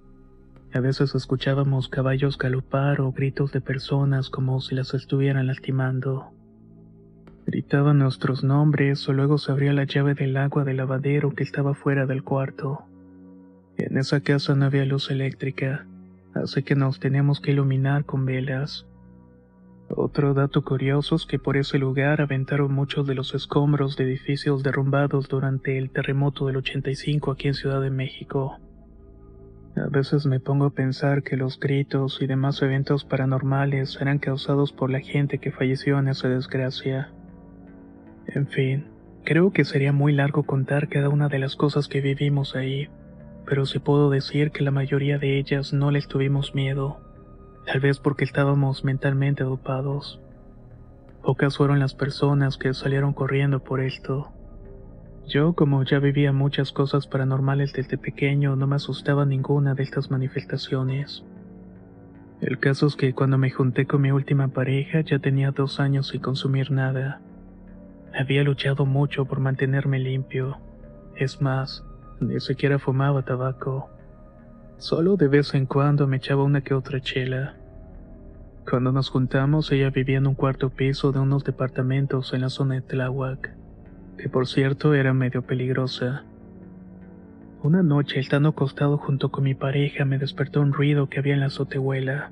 A 0.74 0.80
veces 0.80 1.16
escuchábamos 1.16 1.88
caballos 1.88 2.38
galopar 2.38 3.00
o 3.00 3.14
gritos 3.14 3.52
de 3.54 3.62
personas 3.62 4.30
como 4.30 4.60
si 4.60 4.76
las 4.76 4.94
estuvieran 4.94 5.48
lastimando. 5.48 6.32
Gritaban 7.46 8.00
nuestros 8.00 8.44
nombres 8.44 9.08
o 9.08 9.14
luego 9.14 9.38
se 9.38 9.52
abría 9.52 9.72
la 9.72 9.86
llave 9.86 10.16
del 10.16 10.36
agua 10.36 10.64
del 10.66 10.78
lavadero 10.78 11.34
que 11.34 11.44
estaba 11.44 11.76
fuera 11.76 12.06
del 12.06 12.24
cuarto. 12.24 12.84
En 13.78 13.98
esa 13.98 14.20
casa 14.20 14.56
no 14.56 14.66
había 14.66 14.86
luz 14.86 15.12
eléctrica, 15.12 15.86
así 16.34 16.64
que 16.64 16.76
nos 16.76 17.00
teníamos 17.00 17.40
que 17.40 17.52
iluminar 17.52 18.04
con 18.06 18.26
velas. 18.26 18.86
Otro 19.90 20.34
dato 20.34 20.64
curioso 20.64 21.16
es 21.16 21.26
que 21.26 21.38
por 21.38 21.58
ese 21.58 21.78
lugar 21.78 22.20
aventaron 22.20 22.74
muchos 22.74 23.06
de 23.06 23.14
los 23.14 23.36
escombros 23.36 23.96
de 23.96 24.06
edificios 24.06 24.64
derrumbados 24.64 25.28
durante 25.28 25.78
el 25.78 25.92
terremoto 25.92 26.48
del 26.48 26.58
85 26.58 27.32
aquí 27.32 27.50
en 27.50 27.54
Ciudad 27.54 27.82
de 27.82 27.92
México. 27.92 28.60
A 29.78 29.88
veces 29.88 30.26
me 30.26 30.40
pongo 30.40 30.66
a 30.66 30.74
pensar 30.74 31.22
que 31.22 31.38
los 31.38 31.60
gritos 31.60 32.20
y 32.22 32.28
demás 32.28 32.62
eventos 32.64 33.06
paranormales 33.06 33.98
eran 34.02 34.18
causados 34.18 34.72
por 34.72 34.90
la 34.90 35.02
gente 35.02 35.38
que 35.38 35.52
falleció 35.52 36.00
en 36.00 36.08
esa 36.08 36.30
desgracia. 36.30 37.12
En 38.28 38.48
fin, 38.48 38.88
creo 39.24 39.52
que 39.52 39.66
sería 39.66 39.92
muy 39.92 40.14
largo 40.14 40.44
contar 40.44 40.88
cada 40.88 41.10
una 41.10 41.28
de 41.28 41.40
las 41.40 41.56
cosas 41.56 41.88
que 41.88 42.02
vivimos 42.02 42.56
ahí, 42.56 42.90
pero 43.46 43.68
sí 43.68 43.78
puedo 43.78 44.10
decir 44.10 44.50
que 44.50 44.64
la 44.64 44.72
mayoría 44.72 45.20
de 45.20 45.38
ellas 45.38 45.74
no 45.74 45.92
les 45.92 46.08
tuvimos 46.08 46.56
miedo, 46.56 47.05
tal 47.66 47.80
vez 47.80 48.00
porque 48.00 48.24
estábamos 48.24 48.84
mentalmente 48.84 49.44
dopados. 49.44 50.22
Pocas 51.24 51.58
fueron 51.58 51.80
las 51.80 51.96
personas 51.96 52.58
que 52.58 52.74
salieron 52.74 53.14
corriendo 53.14 53.64
por 53.64 53.82
esto. 53.82 54.32
Yo, 55.28 55.54
como 55.54 55.82
ya 55.84 55.98
vivía 55.98 56.32
muchas 56.32 56.72
cosas 56.72 57.08
paranormales 57.08 57.74
desde 57.74 57.98
pequeño, 57.98 58.56
no 58.56 58.68
me 58.68 58.76
asustaba 58.76 59.26
ninguna 59.26 59.74
de 59.74 59.82
estas 59.82 60.12
manifestaciones. 60.12 61.24
El 62.42 62.60
caso 62.60 62.86
es 62.86 62.96
que 62.96 63.14
cuando 63.14 63.40
me 63.40 63.50
junté 63.50 63.88
con 63.88 64.02
mi 64.02 64.12
última 64.12 64.50
pareja 64.50 65.02
ya 65.02 65.18
tenía 65.18 65.50
dos 65.50 65.80
años 65.80 66.10
sin 66.10 66.22
consumir 66.22 66.70
nada. 66.70 67.22
Había 68.14 68.44
luchado 68.44 68.86
mucho 68.86 69.26
por 69.26 69.40
mantenerme 69.40 69.98
limpio. 69.98 70.60
Es 71.16 71.42
más, 71.42 71.84
ni 72.20 72.40
siquiera 72.40 72.78
fumaba 72.78 73.24
tabaco. 73.24 73.90
Solo 74.78 75.16
de 75.16 75.30
vez 75.30 75.54
en 75.54 75.66
cuando 75.66 76.06
me 76.06 76.18
echaba 76.18 76.44
una 76.44 76.62
que 76.62 76.74
otra 76.74 77.00
chela. 77.00 77.56
Cuando 78.70 78.92
nos 78.92 79.10
juntamos, 79.10 79.72
ella 79.72 79.90
vivía 79.90 80.18
en 80.18 80.28
un 80.28 80.36
cuarto 80.36 80.70
piso 80.70 81.14
de 81.14 81.20
unos 81.20 81.46
departamentos 81.46 82.34
en 82.34 82.42
la 82.42 82.50
zona 82.50 82.76
de 82.76 82.82
Tláhuac, 82.82 83.56
que 84.18 84.28
por 84.28 84.48
cierto 84.48 84.94
era 84.94 85.14
medio 85.14 85.44
peligrosa. 85.44 86.26
Una 87.64 87.84
noche, 87.84 88.20
estando 88.20 88.50
acostado 88.50 88.98
junto 88.98 89.32
con 89.32 89.46
mi 89.46 89.56
pareja, 89.56 90.04
me 90.04 90.18
despertó 90.18 90.62
un 90.62 90.74
ruido 90.74 91.08
que 91.10 91.20
había 91.20 91.36
en 91.36 91.40
la 91.40 91.48
azotehuela. 91.48 92.32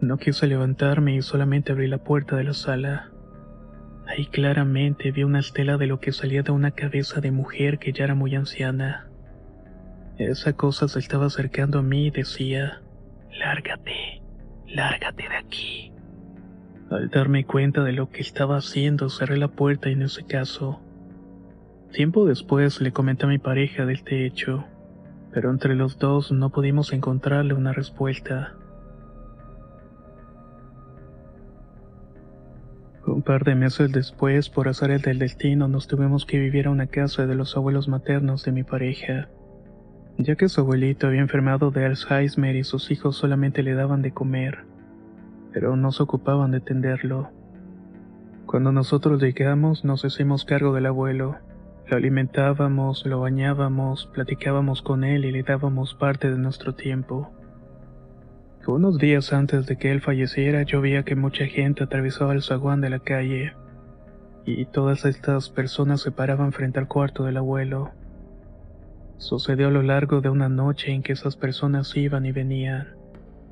No 0.00 0.16
quise 0.16 0.46
levantarme 0.46 1.14
y 1.14 1.22
solamente 1.22 1.72
abrí 1.72 1.88
la 1.88 1.98
puerta 1.98 2.36
de 2.36 2.44
la 2.44 2.54
sala. 2.54 3.10
Ahí 4.06 4.26
claramente 4.26 5.12
vi 5.12 5.24
una 5.24 5.40
estela 5.40 5.76
de 5.76 5.86
lo 5.86 6.00
que 6.00 6.12
salía 6.12 6.42
de 6.42 6.52
una 6.52 6.70
cabeza 6.70 7.20
de 7.20 7.32
mujer 7.32 7.78
que 7.78 7.92
ya 7.92 8.04
era 8.04 8.14
muy 8.14 8.34
anciana. 8.34 9.09
Esa 10.20 10.52
cosa 10.52 10.86
se 10.86 10.98
estaba 10.98 11.26
acercando 11.26 11.78
a 11.78 11.82
mí 11.82 12.08
y 12.08 12.10
decía, 12.10 12.82
Lárgate, 13.38 14.20
lárgate 14.66 15.22
de 15.26 15.34
aquí. 15.34 15.92
Al 16.90 17.08
darme 17.08 17.46
cuenta 17.46 17.82
de 17.82 17.92
lo 17.92 18.10
que 18.10 18.20
estaba 18.20 18.58
haciendo, 18.58 19.08
cerré 19.08 19.38
la 19.38 19.48
puerta 19.48 19.88
y 19.88 19.94
en 19.94 20.02
ese 20.02 20.26
caso. 20.26 20.78
Tiempo 21.90 22.26
después 22.26 22.82
le 22.82 22.92
comenté 22.92 23.24
a 23.24 23.28
mi 23.30 23.38
pareja 23.38 23.86
del 23.86 23.96
este 23.96 24.26
hecho, 24.26 24.66
pero 25.32 25.50
entre 25.50 25.74
los 25.74 25.98
dos 25.98 26.30
no 26.30 26.50
pudimos 26.50 26.92
encontrarle 26.92 27.54
una 27.54 27.72
respuesta. 27.72 28.56
Un 33.06 33.22
par 33.22 33.44
de 33.44 33.54
meses 33.54 33.90
después, 33.90 34.50
por 34.50 34.68
azares 34.68 35.00
del 35.00 35.18
destino, 35.18 35.66
nos 35.66 35.86
tuvimos 35.86 36.26
que 36.26 36.38
vivir 36.38 36.66
a 36.66 36.70
una 36.70 36.88
casa 36.88 37.26
de 37.26 37.34
los 37.34 37.56
abuelos 37.56 37.88
maternos 37.88 38.44
de 38.44 38.52
mi 38.52 38.64
pareja, 38.64 39.30
ya 40.22 40.36
que 40.36 40.48
su 40.48 40.60
abuelito 40.60 41.06
había 41.06 41.20
enfermado 41.20 41.70
de 41.70 41.86
Alzheimer 41.86 42.56
y 42.56 42.64
sus 42.64 42.90
hijos 42.90 43.16
solamente 43.16 43.62
le 43.62 43.74
daban 43.74 44.02
de 44.02 44.12
comer, 44.12 44.64
pero 45.52 45.76
no 45.76 45.92
se 45.92 46.02
ocupaban 46.02 46.50
de 46.50 46.58
atenderlo. 46.58 47.30
Cuando 48.46 48.72
nosotros 48.72 49.22
llegamos, 49.22 49.84
nos 49.84 50.04
hicimos 50.04 50.44
cargo 50.44 50.74
del 50.74 50.86
abuelo. 50.86 51.36
Lo 51.86 51.96
alimentábamos, 51.96 53.06
lo 53.06 53.20
bañábamos, 53.20 54.10
platicábamos 54.12 54.82
con 54.82 55.04
él 55.04 55.24
y 55.24 55.32
le 55.32 55.42
dábamos 55.42 55.94
parte 55.94 56.30
de 56.30 56.38
nuestro 56.38 56.74
tiempo. 56.74 57.30
Unos 58.66 58.98
días 58.98 59.32
antes 59.32 59.66
de 59.66 59.76
que 59.76 59.90
él 59.90 60.00
falleciera, 60.00 60.62
yo 60.62 60.80
veía 60.80 61.02
que 61.02 61.16
mucha 61.16 61.46
gente 61.46 61.82
atravesaba 61.82 62.34
el 62.34 62.42
zaguán 62.42 62.80
de 62.80 62.90
la 62.90 63.00
calle, 63.00 63.54
y 64.44 64.64
todas 64.66 65.04
estas 65.04 65.48
personas 65.50 66.02
se 66.02 66.12
paraban 66.12 66.52
frente 66.52 66.78
al 66.78 66.86
cuarto 66.86 67.24
del 67.24 67.38
abuelo. 67.38 67.90
Sucedió 69.20 69.68
a 69.68 69.70
lo 69.70 69.82
largo 69.82 70.22
de 70.22 70.30
una 70.30 70.48
noche 70.48 70.92
en 70.92 71.02
que 71.02 71.12
esas 71.12 71.36
personas 71.36 71.94
iban 71.94 72.24
y 72.24 72.32
venían. 72.32 72.88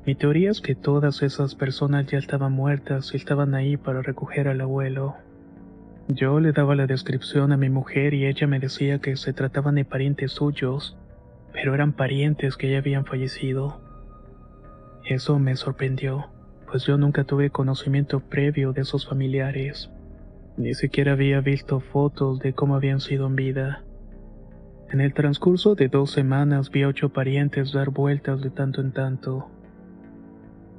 Mi 0.03 0.15
teoría 0.15 0.49
es 0.49 0.61
que 0.61 0.73
todas 0.73 1.21
esas 1.21 1.53
personas 1.53 2.07
ya 2.07 2.17
estaban 2.17 2.53
muertas 2.53 3.13
y 3.13 3.17
estaban 3.17 3.53
ahí 3.53 3.77
para 3.77 4.01
recoger 4.01 4.47
al 4.47 4.61
abuelo. 4.61 5.17
Yo 6.07 6.39
le 6.39 6.53
daba 6.53 6.75
la 6.75 6.87
descripción 6.87 7.51
a 7.51 7.57
mi 7.57 7.69
mujer 7.69 8.15
y 8.15 8.25
ella 8.25 8.47
me 8.47 8.59
decía 8.59 8.97
que 8.97 9.15
se 9.15 9.31
trataban 9.31 9.75
de 9.75 9.85
parientes 9.85 10.31
suyos, 10.31 10.97
pero 11.53 11.75
eran 11.75 11.93
parientes 11.93 12.57
que 12.57 12.71
ya 12.71 12.79
habían 12.79 13.05
fallecido. 13.05 13.79
Eso 15.05 15.37
me 15.37 15.55
sorprendió, 15.55 16.31
pues 16.65 16.83
yo 16.85 16.97
nunca 16.97 17.25
tuve 17.25 17.51
conocimiento 17.51 18.21
previo 18.21 18.73
de 18.73 18.81
esos 18.81 19.07
familiares. 19.07 19.91
Ni 20.57 20.73
siquiera 20.73 21.11
había 21.11 21.41
visto 21.41 21.79
fotos 21.79 22.39
de 22.39 22.53
cómo 22.53 22.73
habían 22.73 23.01
sido 23.01 23.27
en 23.27 23.35
vida. 23.35 23.83
En 24.91 25.01
el 25.01 25.13
transcurso 25.13 25.75
de 25.75 25.87
dos 25.87 26.09
semanas 26.09 26.71
vi 26.71 26.81
a 26.81 26.87
ocho 26.87 27.09
parientes 27.09 27.71
dar 27.73 27.91
vueltas 27.91 28.41
de 28.41 28.49
tanto 28.49 28.81
en 28.81 28.91
tanto. 28.91 29.47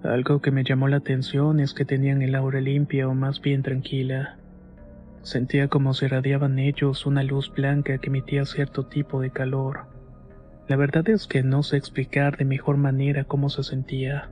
Algo 0.02 0.40
que 0.40 0.50
me 0.50 0.64
llamó 0.64 0.88
la 0.88 0.97
atención 0.97 1.61
es 1.61 1.75
que 1.75 1.85
tenían 1.85 2.21
el 2.21 2.35
aura 2.35 2.61
limpia 2.61 3.07
o 3.07 3.14
más 3.14 3.40
bien 3.40 3.62
tranquila. 3.62 4.37
Sentía 5.23 5.69
como 5.69 5.95
se 5.95 6.07
irradiaban 6.07 6.59
ellos 6.59 7.07
una 7.07 7.23
luz 7.23 7.52
blanca 7.55 7.99
que 7.99 8.09
emitía 8.09 8.45
cierto 8.47 8.87
tipo 8.87 9.21
de 9.21 9.31
calor. 9.31 9.87
La 10.67 10.75
verdad 10.75 11.09
es 11.09 11.29
que 11.29 11.45
no 11.45 11.62
sé 11.62 11.76
explicar 11.76 12.37
de 12.37 12.47
mejor 12.47 12.79
manera 12.79 13.23
cómo 13.23 13.49
se 13.49 13.62
sentía, 13.62 14.29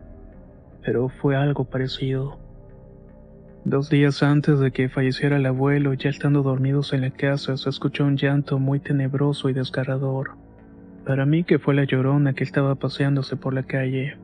pero 0.83 1.09
fue 1.09 1.37
algo 1.37 1.67
parecido. 1.67 2.48
Dos 3.65 3.91
días 3.91 4.23
antes 4.23 4.61
de 4.61 4.71
que 4.71 4.89
falleciera 4.89 5.37
el 5.37 5.47
abuelo, 5.47 5.93
ya 5.93 6.11
estando 6.11 6.43
dormidos 6.43 6.93
en 6.93 7.03
la 7.03 7.11
casa, 7.11 7.57
se 7.57 7.69
escuchó 7.69 8.05
un 8.05 8.17
llanto 8.17 8.59
muy 8.59 8.81
tenebroso 8.81 9.49
y 9.49 9.53
desgarrador. 9.53 10.31
Para 11.05 11.27
mí 11.27 11.45
que 11.45 11.59
fue 11.59 11.75
la 11.75 11.85
llorona 11.85 12.35
que 12.35 12.45
estaba 12.45 12.77
paseándose 12.77 13.37
por 13.37 13.53
la 13.53 13.65
calle. 13.65 14.17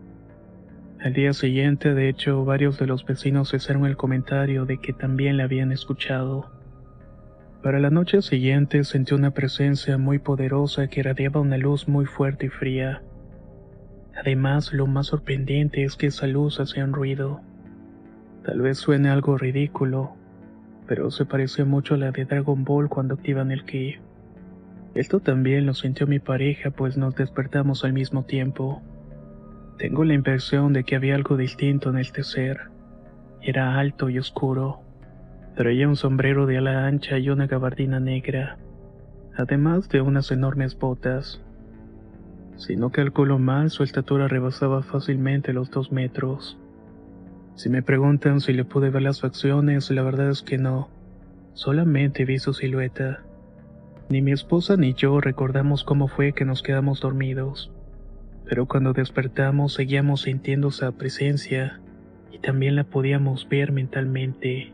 Al 1.01 1.13
día 1.13 1.33
siguiente, 1.35 1.93
de 1.93 2.09
hecho, 2.09 2.45
varios 2.45 2.79
de 2.79 2.87
los 2.87 3.05
vecinos 3.05 3.53
hicieron 3.53 3.85
el 3.85 3.97
comentario 3.97 4.65
de 4.65 4.79
que 4.79 4.93
también 4.93 5.37
la 5.37 5.45
habían 5.45 5.73
escuchado. 5.73 6.51
Para 7.63 7.81
la 7.81 7.91
noche 7.91 8.23
siguiente 8.23 8.85
sentí 8.85 9.15
una 9.15 9.33
presencia 9.33 9.99
muy 9.99 10.19
poderosa 10.19 10.87
que 10.87 11.01
irradiaba 11.01 11.41
una 11.41 11.59
luz 11.59 11.89
muy 11.89 12.07
fuerte 12.07 12.47
y 12.47 12.49
fría. 12.51 13.03
Además, 14.17 14.73
lo 14.73 14.87
más 14.87 15.09
sorprendente 15.09 15.83
es 15.85 15.97
que 15.97 16.07
esa 16.07 16.27
luz 16.27 16.61
hacía 16.61 16.85
un 16.85 16.93
ruido. 16.93 17.41
Tal 18.45 18.61
vez 18.61 18.77
suene 18.77 19.09
algo 19.09 19.39
ridículo, 19.39 20.13
pero 20.87 21.11
se 21.11 21.25
pareció 21.25 21.65
mucho 21.65 21.95
a 21.95 21.97
la 21.97 22.11
de 22.11 22.27
Dragon 22.27 22.63
Ball 22.63 22.91
cuando 22.91 23.15
activan 23.15 23.51
el 23.51 23.65
ki. 23.65 23.97
Esto 24.95 25.21
también 25.21 25.65
lo 25.65 25.73
sintió 25.73 26.07
mi 26.07 26.19
pareja 26.19 26.71
pues 26.71 26.99
nos 26.99 27.15
despertamos 27.15 27.85
al 27.85 27.95
mismo 27.95 28.25
tiempo. 28.25 28.83
Tengo 29.79 30.05
la 30.05 30.13
impresión 30.13 30.75
de 30.75 30.85
que 30.85 30.95
había 30.95 31.15
algo 31.15 31.39
distinto 31.39 31.89
en 31.89 31.99
este 31.99 32.23
ser. 32.23 32.69
Era 33.41 33.79
alto 33.79 34.11
y 34.11 34.19
oscuro. 34.19 34.81
Traía 35.57 35.89
un 35.89 35.97
sombrero 35.97 36.45
de 36.45 36.59
ala 36.59 36.87
ancha 36.87 37.19
y 37.19 37.31
una 37.31 37.47
gabardina 37.47 37.99
negra, 37.99 38.59
además 39.37 39.89
de 39.89 40.03
unas 40.03 40.31
enormes 40.31 40.79
botas. 40.79 41.41
Si 42.57 42.77
no 42.77 42.91
calculo 42.91 43.39
mal, 43.39 43.71
su 43.71 43.85
estatura 43.85 44.29
rebasaba 44.29 44.83
fácilmente 44.83 45.55
los 45.55 45.71
dos 45.71 45.91
metros. 45.91 46.59
Si 47.57 47.69
me 47.69 47.83
preguntan 47.83 48.41
si 48.41 48.53
le 48.53 48.65
pude 48.65 48.91
ver 48.91 49.03
las 49.03 49.21
facciones, 49.21 49.91
la 49.91 50.03
verdad 50.03 50.31
es 50.31 50.43
que 50.43 50.59
no. 50.59 50.89
Solamente 51.53 52.25
vi 52.25 52.39
su 52.39 52.53
silueta. 52.53 53.23
Ni 54.09 54.23
mi 54.23 54.33
esposa 54.33 54.77
ni 54.77 54.95
yo 54.95 55.21
recordamos 55.21 55.85
cómo 55.85 56.09
fue 56.09 56.33
que 56.33 56.45
nos 56.45 56.63
quedamos 56.63 57.01
dormidos. 57.01 57.71
Pero 58.45 58.67
cuando 58.67 58.93
despertamos 58.93 59.73
seguíamos 59.73 60.23
sintiendo 60.23 60.69
esa 60.69 60.93
presencia 60.93 61.81
y 62.33 62.39
también 62.39 62.75
la 62.75 62.85
podíamos 62.85 63.49
ver 63.49 63.71
mentalmente. 63.71 64.73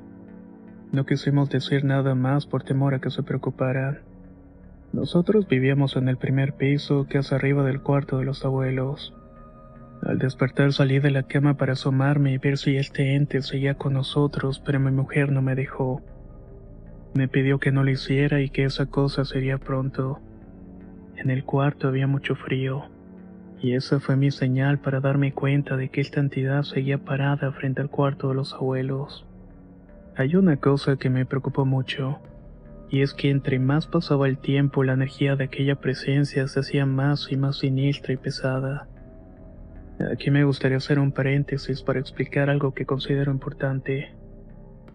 No 0.91 1.05
quisimos 1.05 1.51
decir 1.51 1.85
nada 1.85 2.15
más 2.15 2.47
por 2.47 2.65
temor 2.65 2.95
a 2.95 3.01
que 3.01 3.11
se 3.11 3.23
preocupara. 3.23 4.01
Nosotros 4.93 5.47
vivíamos 5.47 5.95
en 5.95 6.09
el 6.09 6.17
primer 6.17 6.55
piso, 6.55 7.07
que 7.07 7.19
es 7.19 7.33
arriba 7.33 7.63
del 7.63 7.81
cuarto 7.81 8.19
de 8.19 8.25
los 8.25 8.45
abuelos. 8.45 9.15
Al 10.03 10.19
despertar 10.19 10.73
salí 10.73 10.99
de 10.99 11.11
la 11.11 11.25
cama 11.25 11.57
para 11.59 11.75
asomarme 11.75 12.33
y 12.33 12.39
ver 12.39 12.57
si 12.57 12.77
este 12.77 13.15
ente 13.15 13.43
seguía 13.43 13.75
con 13.75 13.93
nosotros, 13.93 14.63
pero 14.65 14.81
mi 14.81 14.91
mujer 14.91 15.31
no 15.31 15.43
me 15.43 15.55
dejó. 15.55 16.01
Me 17.15 17.29
pidió 17.29 17.59
que 17.59 17.71
no 17.71 17.85
lo 17.85 17.91
hiciera 17.91 18.41
y 18.41 18.49
que 18.49 18.65
esa 18.65 18.87
cosa 18.87 19.25
sería 19.25 19.59
pronto. 19.59 20.21
En 21.17 21.29
el 21.29 21.45
cuarto 21.45 21.87
había 21.87 22.07
mucho 22.07 22.35
frío, 22.35 22.87
y 23.61 23.75
esa 23.75 24.01
fue 24.01 24.17
mi 24.17 24.31
señal 24.31 24.79
para 24.79 25.01
darme 25.01 25.33
cuenta 25.33 25.77
de 25.77 25.91
que 25.91 26.01
esta 26.01 26.21
entidad 26.21 26.63
seguía 26.63 26.99
parada 26.99 27.53
frente 27.53 27.83
al 27.83 27.91
cuarto 27.91 28.31
de 28.31 28.37
los 28.37 28.55
abuelos. 28.55 29.27
Hay 30.17 30.35
una 30.35 30.57
cosa 30.57 30.97
que 30.97 31.11
me 31.11 31.27
preocupó 31.27 31.67
mucho, 31.67 32.21
y 32.89 33.03
es 33.03 33.13
que 33.13 33.29
entre 33.29 33.59
más 33.59 33.87
pasaba 33.87 34.29
el 34.29 34.39
tiempo 34.39 34.83
la 34.83 34.95
energía 34.95 35.37
de 35.37 35.45
aquella 35.45 35.77
presencia 35.77 36.49
se 36.49 36.61
hacía 36.61 36.87
más 36.87 37.31
y 37.31 37.37
más 37.37 37.59
sinistra 37.59 38.15
y 38.15 38.17
pesada. 38.17 38.89
Aquí 40.09 40.31
me 40.31 40.45
gustaría 40.45 40.79
hacer 40.79 40.99
un 40.99 41.13
paréntesis 41.13 41.83
para 41.83 42.01
explicar 42.01 42.49
algo 42.49 42.73
que 42.73 42.87
considero 42.87 43.31
importante. 43.31 44.15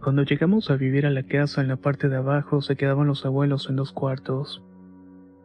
Cuando 0.02 0.24
llegamos 0.24 0.72
a 0.72 0.78
vivir 0.78 1.06
a 1.06 1.12
la 1.12 1.24
casa 1.24 1.62
en 1.62 1.68
la 1.68 1.76
parte 1.76 2.10
de 2.10 2.16
abajo 2.16 2.62
se 2.62 2.76
quedaban 2.76 3.08
los 3.08 3.26
abuelos 3.26 3.70
en 3.70 3.76
dos 3.76 3.92
cuartos. 3.92 4.64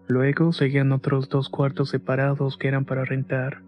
Luego 0.09 0.52
seguían 0.52 0.93
otros 0.93 1.29
dos 1.29 1.50
cuartos 1.50 1.90
separados 1.90 2.57
que 2.57 2.69
eran 2.69 2.87
para 2.87 3.05
rentar. 3.05 3.62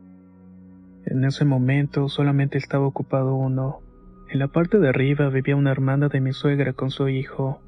En 1.05 1.25
ese 1.25 1.45
momento 1.45 2.09
solamente 2.09 2.57
estaba 2.57 2.87
ocupado 2.87 3.35
uno. 3.35 3.81
En 4.31 4.39
la 4.39 4.49
parte 4.49 4.79
de 4.79 4.89
arriba 4.89 5.29
vivía 5.29 5.57
una 5.57 5.73
hermana 5.73 6.09
de 6.09 6.21
mi 6.21 6.33
suegra 6.33 6.73
con 6.73 6.91
su 6.91 7.09
hijo. 7.09 7.61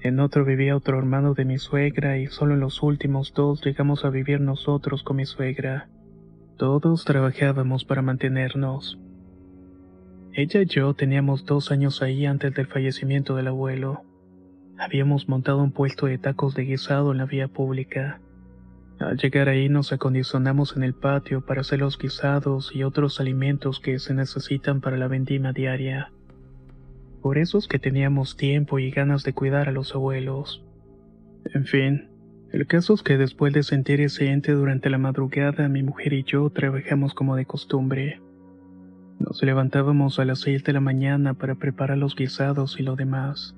En 0.00 0.18
otro 0.18 0.46
vivía 0.46 0.76
otro 0.76 0.98
hermano 0.98 1.34
de 1.34 1.44
mi 1.44 1.58
suegra 1.58 2.16
y 2.16 2.26
solo 2.26 2.54
en 2.54 2.60
los 2.60 2.82
últimos 2.82 3.34
dos 3.34 3.62
llegamos 3.62 4.06
a 4.06 4.10
vivir 4.10 4.40
nosotros 4.40 5.02
con 5.02 5.16
mi 5.16 5.26
suegra. 5.26 5.88
Todos 6.60 7.06
trabajábamos 7.06 7.86
para 7.86 8.02
mantenernos. 8.02 8.98
Ella 10.34 10.60
y 10.60 10.66
yo 10.66 10.92
teníamos 10.92 11.46
dos 11.46 11.70
años 11.70 12.02
ahí 12.02 12.26
antes 12.26 12.52
del 12.52 12.66
fallecimiento 12.66 13.34
del 13.34 13.46
abuelo. 13.46 14.02
Habíamos 14.78 15.26
montado 15.26 15.62
un 15.62 15.72
puesto 15.72 16.04
de 16.04 16.18
tacos 16.18 16.54
de 16.54 16.64
guisado 16.64 17.12
en 17.12 17.16
la 17.16 17.24
vía 17.24 17.48
pública. 17.48 18.20
Al 18.98 19.16
llegar 19.16 19.48
ahí 19.48 19.70
nos 19.70 19.90
acondicionamos 19.94 20.76
en 20.76 20.82
el 20.82 20.92
patio 20.92 21.46
para 21.46 21.62
hacer 21.62 21.78
los 21.78 21.96
guisados 21.96 22.76
y 22.76 22.82
otros 22.82 23.20
alimentos 23.20 23.80
que 23.80 23.98
se 23.98 24.12
necesitan 24.12 24.82
para 24.82 24.98
la 24.98 25.08
vendima 25.08 25.54
diaria. 25.54 26.12
Por 27.22 27.38
eso 27.38 27.56
es 27.56 27.68
que 27.68 27.78
teníamos 27.78 28.36
tiempo 28.36 28.78
y 28.78 28.90
ganas 28.90 29.24
de 29.24 29.32
cuidar 29.32 29.70
a 29.70 29.72
los 29.72 29.94
abuelos. 29.94 30.62
En 31.54 31.64
fin, 31.64 32.09
el 32.52 32.66
caso 32.66 32.94
es 32.94 33.02
que 33.02 33.16
después 33.16 33.52
de 33.52 33.62
sentir 33.62 34.00
ese 34.00 34.30
ente 34.30 34.52
durante 34.52 34.90
la 34.90 34.98
madrugada, 34.98 35.68
mi 35.68 35.82
mujer 35.82 36.12
y 36.12 36.24
yo 36.24 36.50
trabajamos 36.50 37.14
como 37.14 37.36
de 37.36 37.46
costumbre. 37.46 38.20
Nos 39.20 39.42
levantábamos 39.42 40.18
a 40.18 40.24
las 40.24 40.40
6 40.40 40.64
de 40.64 40.72
la 40.72 40.80
mañana 40.80 41.34
para 41.34 41.54
preparar 41.54 41.98
los 41.98 42.16
guisados 42.16 42.80
y 42.80 42.82
lo 42.82 42.96
demás. 42.96 43.54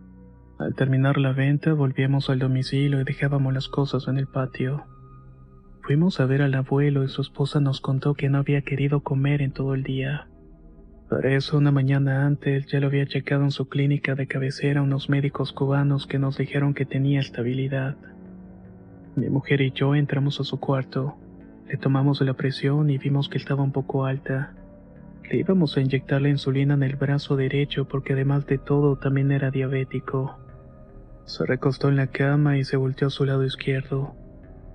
Al 0.58 0.74
terminar 0.74 1.18
la 1.18 1.32
venta, 1.32 1.72
volvíamos 1.72 2.28
al 2.30 2.38
domicilio 2.38 3.00
y 3.00 3.04
dejábamos 3.04 3.54
las 3.54 3.68
cosas 3.68 4.08
en 4.08 4.18
el 4.18 4.26
patio. 4.26 4.84
Fuimos 5.82 6.20
a 6.20 6.26
ver 6.26 6.42
al 6.42 6.54
abuelo 6.54 7.02
y 7.02 7.08
su 7.08 7.22
esposa 7.22 7.60
nos 7.60 7.80
contó 7.80 8.14
que 8.14 8.28
no 8.28 8.38
había 8.38 8.62
querido 8.62 9.02
comer 9.02 9.40
en 9.40 9.52
todo 9.52 9.74
el 9.74 9.82
día. 9.82 10.28
Para 11.08 11.34
eso, 11.34 11.58
una 11.58 11.72
mañana 11.72 12.26
antes 12.26 12.66
ya 12.66 12.80
lo 12.80 12.86
había 12.86 13.06
checado 13.06 13.42
en 13.42 13.50
su 13.50 13.68
clínica 13.68 14.14
de 14.14 14.26
cabecera 14.26 14.82
unos 14.82 15.08
médicos 15.08 15.52
cubanos 15.52 16.06
que 16.06 16.18
nos 16.18 16.38
dijeron 16.38 16.74
que 16.74 16.86
tenía 16.86 17.20
estabilidad. 17.20 17.96
Mi 19.14 19.28
mujer 19.28 19.60
y 19.60 19.72
yo 19.72 19.94
entramos 19.94 20.40
a 20.40 20.44
su 20.44 20.58
cuarto, 20.58 21.16
le 21.68 21.76
tomamos 21.76 22.22
la 22.22 22.32
presión 22.32 22.88
y 22.88 22.96
vimos 22.96 23.28
que 23.28 23.36
estaba 23.36 23.62
un 23.62 23.70
poco 23.72 24.06
alta. 24.06 24.54
Le 25.30 25.36
íbamos 25.36 25.76
a 25.76 25.82
inyectar 25.82 26.22
la 26.22 26.30
insulina 26.30 26.74
en 26.74 26.82
el 26.82 26.96
brazo 26.96 27.36
derecho 27.36 27.86
porque 27.86 28.14
además 28.14 28.46
de 28.46 28.56
todo 28.56 28.96
también 28.96 29.30
era 29.30 29.50
diabético. 29.50 30.38
Se 31.26 31.44
recostó 31.44 31.90
en 31.90 31.96
la 31.96 32.06
cama 32.06 32.56
y 32.56 32.64
se 32.64 32.78
volteó 32.78 33.08
a 33.08 33.10
su 33.10 33.26
lado 33.26 33.44
izquierdo. 33.44 34.14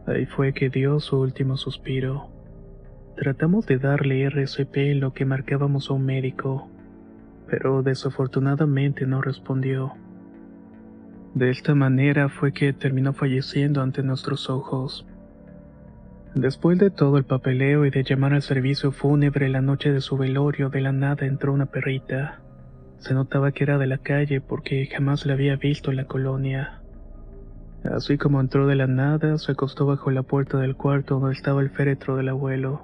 Ahí 0.06 0.28
fue 0.28 0.54
que 0.54 0.69
dio 0.69 1.00
su 1.00 1.19
último 1.19 1.58
suspiro. 1.58 2.30
Tratamos 3.15 3.65
de 3.65 3.80
darle 3.80 4.23
RCP 4.23 5.00
lo 5.00 5.13
que 5.13 5.26
marcábamos 5.26 5.89
a 5.89 5.93
un 5.95 6.06
médico, 6.06 6.69
pero 7.47 7.82
desafortunadamente 7.82 9.08
no 9.08 9.21
respondió. 9.21 9.93
De 11.38 11.52
esta 11.52 11.76
manera 11.76 12.30
fue 12.30 12.52
que 12.52 12.73
terminó 12.73 13.13
falleciendo 13.13 13.84
ante 13.84 14.02
nuestros 14.02 14.50
ojos. 14.50 15.06
Después 16.34 16.80
de 16.80 16.89
todo 16.89 17.19
el 17.19 17.26
papeleo 17.26 17.86
y 17.86 17.91
de 17.91 18.04
llamar 18.04 18.34
al 18.34 18.41
servicio 18.41 18.91
fúnebre 18.91 19.47
la 19.47 19.62
noche 19.62 19.91
de 19.91 20.02
su 20.02 20.17
velorio, 20.17 20.69
de 20.69 20.82
la 20.82 20.93
nada 20.93 21.28
entró 21.28 21.54
una 21.54 21.67
perrita. 21.67 22.41
Se 22.97 23.13
notaba 23.13 23.52
que 23.52 23.65
era 23.65 23.78
de 23.78 23.86
la 23.86 24.00
calle 24.00 24.41
porque 24.41 24.88
jamás 24.88 25.28
la 25.28 25.34
había 25.34 25.58
visto 25.58 25.91
en 25.91 25.97
la 25.97 26.06
colonia. 26.06 26.82
Así 27.84 28.17
como 28.17 28.41
entró 28.41 28.65
de 28.65 28.76
la 28.76 28.88
nada, 28.88 29.38
se 29.38 29.52
acostó 29.52 29.86
bajo 29.86 30.10
la 30.10 30.23
puerta 30.23 30.58
del 30.58 30.76
cuarto 30.76 31.19
donde 31.19 31.36
estaba 31.36 31.62
el 31.62 31.69
féretro 31.69 32.15
del 32.15 32.30
abuelo. 32.30 32.82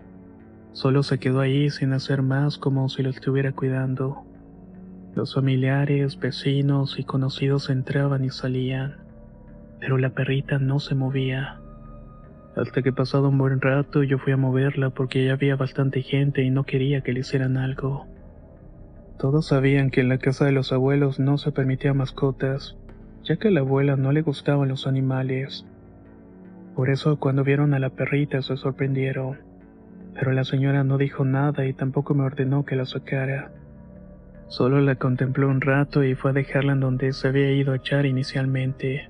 Solo 0.74 1.02
se 1.02 1.18
quedó 1.18 1.40
ahí 1.40 1.72
sin 1.72 1.92
hacer 1.92 2.22
más 2.22 2.60
como 2.60 2.88
si 2.88 3.02
lo 3.02 3.10
estuviera 3.10 3.52
cuidando. 3.52 4.28
Los 5.16 5.36
familiares, 5.36 6.20
vecinos 6.20 7.00
y 7.00 7.04
conocidos 7.04 7.70
entraban 7.70 8.26
y 8.26 8.30
salían, 8.30 8.98
pero 9.80 9.98
la 9.98 10.10
perrita 10.10 10.60
no 10.60 10.80
se 10.80 10.96
movía. 10.96 11.60
Hasta 12.56 12.82
que 12.82 12.92
pasado 12.92 13.30
un 13.30 13.38
buen 13.38 13.62
rato 13.62 14.04
yo 14.04 14.18
fui 14.18 14.34
a 14.34 14.38
moverla 14.38 14.90
porque 14.90 15.26
ya 15.26 15.34
había 15.34 15.56
bastante 15.56 16.02
gente 16.02 16.44
y 16.44 16.50
no 16.50 16.64
quería 16.64 17.02
que 17.02 17.14
le 17.14 17.22
hicieran 17.22 17.58
algo. 17.58 18.08
Todos 19.20 19.48
sabían 19.48 19.90
que 19.90 20.02
en 20.02 20.10
la 20.10 20.18
casa 20.18 20.46
de 20.46 20.52
los 20.52 20.72
abuelos 20.72 21.20
no 21.20 21.38
se 21.38 21.52
permitía 21.52 21.94
mascotas, 21.94 22.78
ya 23.24 23.38
que 23.38 23.48
a 23.48 23.52
la 23.52 23.62
abuela 23.62 23.96
no 23.96 24.12
le 24.12 24.22
gustaban 24.22 24.70
los 24.70 24.88
animales. 24.88 25.66
Por 26.76 26.90
eso 26.90 27.20
cuando 27.20 27.44
vieron 27.44 27.74
a 27.74 27.80
la 27.80 27.90
perrita 27.90 28.42
se 28.42 28.58
sorprendieron 28.58 29.54
pero 30.14 30.32
la 30.32 30.44
señora 30.44 30.84
no 30.84 30.98
dijo 30.98 31.26
nada 31.26 31.66
y 31.66 31.74
tampoco 31.74 32.14
me 32.14 32.24
ordenó 32.24 32.66
que 32.66 32.76
la 32.76 32.86
sacara. 32.86 33.52
Solo 34.54 34.82
la 34.82 34.98
contempló 34.98 35.50
un 35.50 35.62
rato 35.62 36.04
y 36.04 36.14
fue 36.14 36.30
a 36.30 36.34
dejarla 36.36 36.74
en 36.74 36.80
donde 36.80 37.12
se 37.14 37.28
había 37.28 37.52
ido 37.54 37.74
a 37.74 37.78
echar 37.78 38.06
inicialmente. 38.06 39.10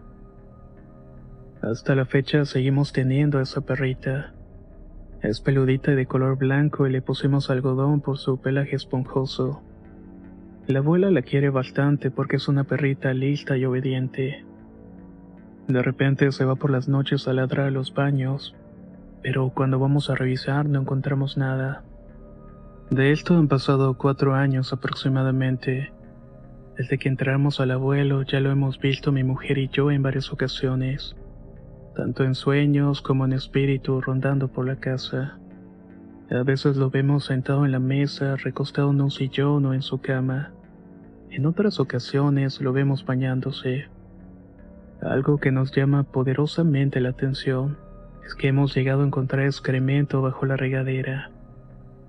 Hasta 1.61 1.95
la 1.95 2.05
fecha 2.05 2.45
seguimos 2.45 2.93
teniendo 2.93 3.39
a 3.39 3.41
esa 3.41 3.59
perrita. 3.59 4.33
Es 5.21 5.41
peludita 5.41 5.91
y 5.91 5.95
de 5.95 6.05
color 6.05 6.37
blanco 6.37 6.87
y 6.87 6.93
le 6.93 7.01
pusimos 7.01 7.49
algodón 7.49 7.99
por 7.99 8.19
su 8.19 8.39
pelaje 8.39 8.77
esponjoso. 8.77 9.61
La 10.65 10.79
abuela 10.79 11.11
la 11.11 11.23
quiere 11.23 11.49
bastante 11.49 12.09
porque 12.09 12.37
es 12.37 12.47
una 12.47 12.63
perrita 12.63 13.13
lista 13.13 13.57
y 13.57 13.65
obediente. 13.65 14.45
De 15.67 15.81
repente 15.81 16.31
se 16.31 16.45
va 16.45 16.55
por 16.55 16.71
las 16.71 16.87
noches 16.87 17.27
a 17.27 17.33
ladrar 17.33 17.67
a 17.67 17.71
los 17.71 17.93
baños, 17.93 18.55
pero 19.21 19.49
cuando 19.49 19.77
vamos 19.77 20.09
a 20.09 20.15
revisar 20.15 20.69
no 20.69 20.79
encontramos 20.79 21.35
nada. 21.35 21.83
De 22.93 23.11
esto 23.11 23.35
han 23.35 23.47
pasado 23.47 23.95
cuatro 23.95 24.35
años 24.35 24.71
aproximadamente. 24.71 25.91
Desde 26.77 26.99
que 26.99 27.09
entramos 27.09 27.59
al 27.59 27.71
abuelo 27.71 28.21
ya 28.21 28.39
lo 28.39 28.51
hemos 28.51 28.77
visto 28.77 29.11
mi 29.11 29.23
mujer 29.23 29.57
y 29.57 29.67
yo 29.69 29.89
en 29.89 30.03
varias 30.03 30.31
ocasiones, 30.31 31.15
tanto 31.95 32.23
en 32.23 32.35
sueños 32.35 33.01
como 33.01 33.25
en 33.25 33.33
espíritu 33.33 33.99
rondando 33.99 34.47
por 34.47 34.67
la 34.67 34.75
casa. 34.75 35.39
A 36.29 36.43
veces 36.43 36.77
lo 36.77 36.91
vemos 36.91 37.25
sentado 37.25 37.65
en 37.65 37.71
la 37.71 37.79
mesa, 37.79 38.35
recostado 38.35 38.91
en 38.91 39.01
un 39.01 39.09
sillón 39.09 39.65
o 39.65 39.73
en 39.73 39.81
su 39.81 39.99
cama. 39.99 40.51
En 41.31 41.47
otras 41.47 41.79
ocasiones 41.79 42.61
lo 42.61 42.73
vemos 42.73 43.03
bañándose. 43.03 43.87
Algo 45.01 45.39
que 45.39 45.51
nos 45.51 45.71
llama 45.71 46.03
poderosamente 46.03 47.01
la 47.01 47.09
atención 47.09 47.75
es 48.23 48.35
que 48.35 48.49
hemos 48.49 48.75
llegado 48.75 49.01
a 49.01 49.07
encontrar 49.07 49.47
excremento 49.47 50.21
bajo 50.21 50.45
la 50.45 50.57
regadera. 50.57 51.32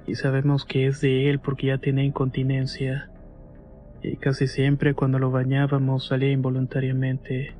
Y 0.07 0.17
sabemos 0.17 0.65
que 0.65 0.87
es 0.87 1.01
de 1.01 1.31
él 1.31 1.39
porque 1.39 1.69
ya 1.69 1.79
tiene 1.79 2.05
incontinencia. 2.05 3.11
Y 4.03 4.17
casi 4.17 4.47
siempre 4.47 4.95
cuando 4.95 5.19
lo 5.19 5.31
bañábamos 5.31 6.07
salía 6.07 6.31
involuntariamente. 6.31 7.55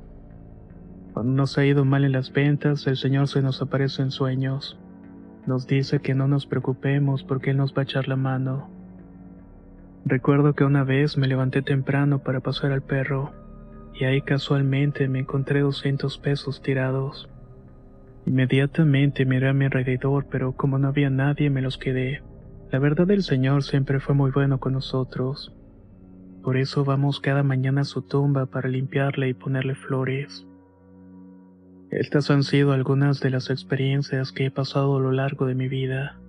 Cuando 1.13 1.31
nos 1.31 1.57
ha 1.57 1.65
ido 1.65 1.85
mal 1.85 2.03
en 2.03 2.11
las 2.11 2.31
ventas, 2.31 2.85
el 2.87 2.97
Señor 2.97 3.27
se 3.27 3.41
nos 3.41 3.61
aparece 3.61 4.01
en 4.01 4.11
sueños. 4.11 4.77
Nos 5.47 5.65
dice 5.65 5.99
que 5.99 6.13
no 6.13 6.27
nos 6.27 6.45
preocupemos 6.45 7.23
porque 7.23 7.51
Él 7.51 7.57
nos 7.57 7.73
va 7.73 7.81
a 7.81 7.83
echar 7.83 8.07
la 8.07 8.15
mano. 8.15 8.69
Recuerdo 10.05 10.53
que 10.53 10.63
una 10.63 10.83
vez 10.83 11.17
me 11.17 11.27
levanté 11.27 11.63
temprano 11.63 12.19
para 12.19 12.41
pasar 12.41 12.71
al 12.71 12.83
perro, 12.83 13.31
y 13.93 14.03
ahí 14.03 14.21
casualmente 14.21 15.07
me 15.07 15.19
encontré 15.19 15.61
200 15.61 16.17
pesos 16.19 16.61
tirados. 16.61 17.27
Inmediatamente 18.25 19.25
miré 19.25 19.49
a 19.49 19.53
mi 19.53 19.65
alrededor, 19.65 20.27
pero 20.29 20.51
como 20.51 20.77
no 20.77 20.89
había 20.89 21.09
nadie 21.09 21.49
me 21.49 21.61
los 21.61 21.77
quedé. 21.77 22.21
La 22.71 22.79
verdad 22.79 23.09
el 23.11 23.23
Señor 23.23 23.63
siempre 23.63 23.99
fue 23.99 24.15
muy 24.15 24.31
bueno 24.31 24.59
con 24.59 24.73
nosotros. 24.73 25.55
Por 26.43 26.57
eso 26.57 26.83
vamos 26.83 27.19
cada 27.19 27.43
mañana 27.43 27.81
a 27.81 27.85
su 27.85 28.01
tumba 28.01 28.47
para 28.47 28.69
limpiarle 28.69 29.29
y 29.29 29.33
ponerle 29.33 29.75
flores. 29.75 30.45
Estas 31.91 32.29
han 32.29 32.43
sido 32.43 32.73
algunas 32.73 33.19
de 33.19 33.29
las 33.29 33.49
experiencias 33.49 34.31
que 34.31 34.45
he 34.45 34.51
pasado 34.51 34.97
a 34.97 34.99
lo 34.99 35.11
largo 35.11 35.45
de 35.45 35.55
mi 35.55 35.67
vida. 35.67 36.19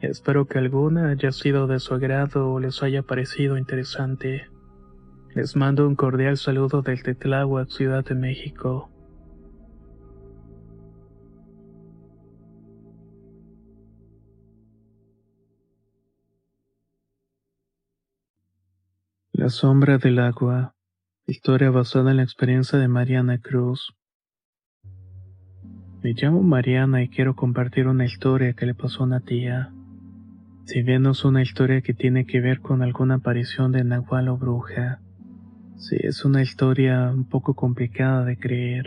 Espero 0.00 0.46
que 0.46 0.58
alguna 0.58 1.10
haya 1.10 1.32
sido 1.32 1.66
de 1.66 1.80
su 1.80 1.94
agrado 1.94 2.52
o 2.52 2.60
les 2.60 2.82
haya 2.82 3.02
parecido 3.02 3.58
interesante. 3.58 4.46
Les 5.34 5.56
mando 5.56 5.86
un 5.86 5.96
cordial 5.96 6.36
saludo 6.36 6.82
desde 6.82 7.14
Tláhuac, 7.14 7.68
Ciudad 7.68 8.04
de 8.04 8.14
México. 8.14 8.90
La 19.48 19.52
sombra 19.52 19.96
del 19.96 20.18
agua. 20.18 20.74
Historia 21.26 21.70
basada 21.70 22.10
en 22.10 22.18
la 22.18 22.22
experiencia 22.22 22.78
de 22.78 22.86
Mariana 22.86 23.38
Cruz. 23.38 23.94
Me 26.02 26.12
llamo 26.12 26.42
Mariana 26.42 27.02
y 27.02 27.08
quiero 27.08 27.34
compartir 27.34 27.88
una 27.88 28.04
historia 28.04 28.52
que 28.52 28.66
le 28.66 28.74
pasó 28.74 29.00
a 29.00 29.06
una 29.06 29.20
tía. 29.20 29.72
Si 30.66 30.82
bien 30.82 31.00
no 31.00 31.12
es 31.12 31.24
una 31.24 31.40
historia 31.40 31.80
que 31.80 31.94
tiene 31.94 32.26
que 32.26 32.42
ver 32.42 32.60
con 32.60 32.82
alguna 32.82 33.14
aparición 33.14 33.72
de 33.72 33.84
Nahual 33.84 34.28
o 34.28 34.36
bruja, 34.36 35.00
sí 35.78 35.96
es 35.98 36.26
una 36.26 36.42
historia 36.42 37.10
un 37.10 37.24
poco 37.24 37.54
complicada 37.54 38.26
de 38.26 38.36
creer. 38.36 38.84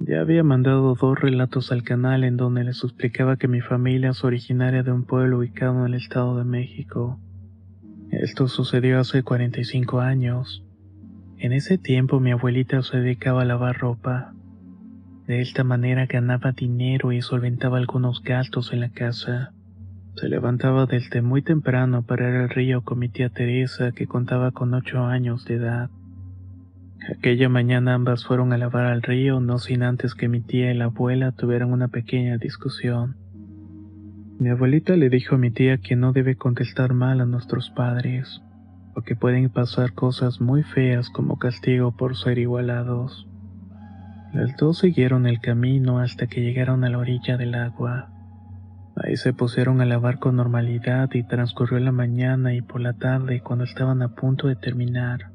Ya 0.00 0.22
había 0.22 0.44
mandado 0.44 0.94
dos 0.94 1.20
relatos 1.20 1.72
al 1.72 1.82
canal 1.82 2.24
en 2.24 2.38
donde 2.38 2.64
les 2.64 2.82
explicaba 2.82 3.36
que 3.36 3.48
mi 3.48 3.60
familia 3.60 4.12
es 4.12 4.24
originaria 4.24 4.82
de 4.82 4.92
un 4.92 5.04
pueblo 5.04 5.40
ubicado 5.40 5.80
en 5.80 5.92
el 5.92 6.00
Estado 6.00 6.38
de 6.38 6.44
México. 6.44 7.20
Esto 8.22 8.48
sucedió 8.48 8.98
hace 8.98 9.22
45 9.22 10.00
años. 10.00 10.64
En 11.36 11.52
ese 11.52 11.76
tiempo 11.76 12.18
mi 12.18 12.30
abuelita 12.30 12.82
se 12.82 12.96
dedicaba 12.96 13.42
a 13.42 13.44
lavar 13.44 13.76
ropa. 13.76 14.32
De 15.26 15.42
esta 15.42 15.64
manera 15.64 16.06
ganaba 16.06 16.52
dinero 16.52 17.12
y 17.12 17.20
solventaba 17.20 17.76
algunos 17.76 18.22
gastos 18.22 18.72
en 18.72 18.80
la 18.80 18.88
casa. 18.88 19.52
Se 20.14 20.30
levantaba 20.30 20.86
desde 20.86 21.20
muy 21.20 21.42
temprano 21.42 22.06
para 22.06 22.30
ir 22.30 22.36
al 22.36 22.48
río 22.48 22.80
con 22.80 23.00
mi 23.00 23.10
tía 23.10 23.28
Teresa, 23.28 23.92
que 23.92 24.06
contaba 24.06 24.50
con 24.50 24.72
ocho 24.72 25.04
años 25.04 25.44
de 25.44 25.56
edad. 25.56 25.90
Aquella 27.10 27.50
mañana 27.50 27.92
ambas 27.92 28.24
fueron 28.24 28.54
a 28.54 28.58
lavar 28.58 28.86
al 28.86 29.02
río, 29.02 29.40
no 29.40 29.58
sin 29.58 29.82
antes 29.82 30.14
que 30.14 30.28
mi 30.28 30.40
tía 30.40 30.72
y 30.72 30.74
la 30.74 30.86
abuela 30.86 31.32
tuvieran 31.32 31.70
una 31.70 31.88
pequeña 31.88 32.38
discusión. 32.38 33.14
Mi 34.38 34.50
abuelita 34.50 34.96
le 34.96 35.08
dijo 35.08 35.36
a 35.36 35.38
mi 35.38 35.50
tía 35.50 35.78
que 35.78 35.96
no 35.96 36.12
debe 36.12 36.36
contestar 36.36 36.92
mal 36.92 37.22
a 37.22 37.24
nuestros 37.24 37.70
padres, 37.70 38.42
porque 38.92 39.16
pueden 39.16 39.48
pasar 39.48 39.94
cosas 39.94 40.42
muy 40.42 40.62
feas 40.62 41.08
como 41.08 41.38
castigo 41.38 41.96
por 41.96 42.16
ser 42.18 42.38
igualados. 42.38 43.26
Las 44.34 44.54
dos 44.58 44.80
siguieron 44.80 45.26
el 45.26 45.40
camino 45.40 46.00
hasta 46.00 46.26
que 46.26 46.42
llegaron 46.42 46.84
a 46.84 46.90
la 46.90 46.98
orilla 46.98 47.38
del 47.38 47.54
agua. 47.54 48.10
Ahí 48.94 49.16
se 49.16 49.32
pusieron 49.32 49.80
a 49.80 49.86
lavar 49.86 50.18
con 50.18 50.36
normalidad 50.36 51.08
y 51.14 51.22
transcurrió 51.22 51.78
la 51.78 51.92
mañana 51.92 52.52
y 52.52 52.60
por 52.60 52.82
la 52.82 52.92
tarde 52.92 53.40
cuando 53.40 53.64
estaban 53.64 54.02
a 54.02 54.08
punto 54.08 54.48
de 54.48 54.56
terminar. 54.56 55.30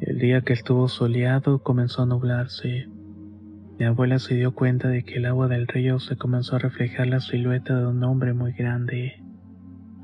El 0.00 0.18
día 0.18 0.40
que 0.40 0.54
estuvo 0.54 0.88
soleado 0.88 1.62
comenzó 1.62 2.02
a 2.02 2.06
nublarse. 2.06 2.88
Mi 3.82 3.88
abuela 3.88 4.20
se 4.20 4.36
dio 4.36 4.54
cuenta 4.54 4.86
de 4.86 5.02
que 5.02 5.14
el 5.14 5.26
agua 5.26 5.48
del 5.48 5.66
río 5.66 5.98
se 5.98 6.14
comenzó 6.14 6.54
a 6.54 6.60
reflejar 6.60 7.08
la 7.08 7.18
silueta 7.18 7.76
de 7.76 7.84
un 7.84 8.04
hombre 8.04 8.32
muy 8.32 8.52
grande. 8.52 9.20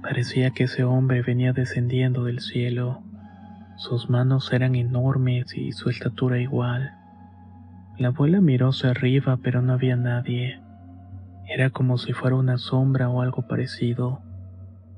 Parecía 0.03 0.51
que 0.51 0.65
ese 0.65 0.83
hombre 0.83 1.23
venía 1.23 1.53
descendiendo 1.53 2.25
del 2.25 2.41
cielo. 2.41 3.05
Sus 3.77 4.11
manos 4.11 4.53
eran 4.53 4.75
enormes 4.75 5.57
y 5.57 5.71
su 5.71 5.91
estatura 5.91 6.41
igual. 6.41 6.91
La 7.99 8.09
abuela 8.09 8.41
miró 8.41 8.71
hacia 8.71 8.91
arriba, 8.91 9.39
pero 9.45 9.63
no 9.63 9.75
había 9.75 9.95
nadie. 9.95 10.61
Era 11.49 11.71
como 11.71 11.99
si 11.99 12.13
fuera 12.13 12.35
una 12.35 12.59
sombra 12.59 13.09
o 13.09 13.23
algo 13.23 13.47
parecido. 13.47 14.23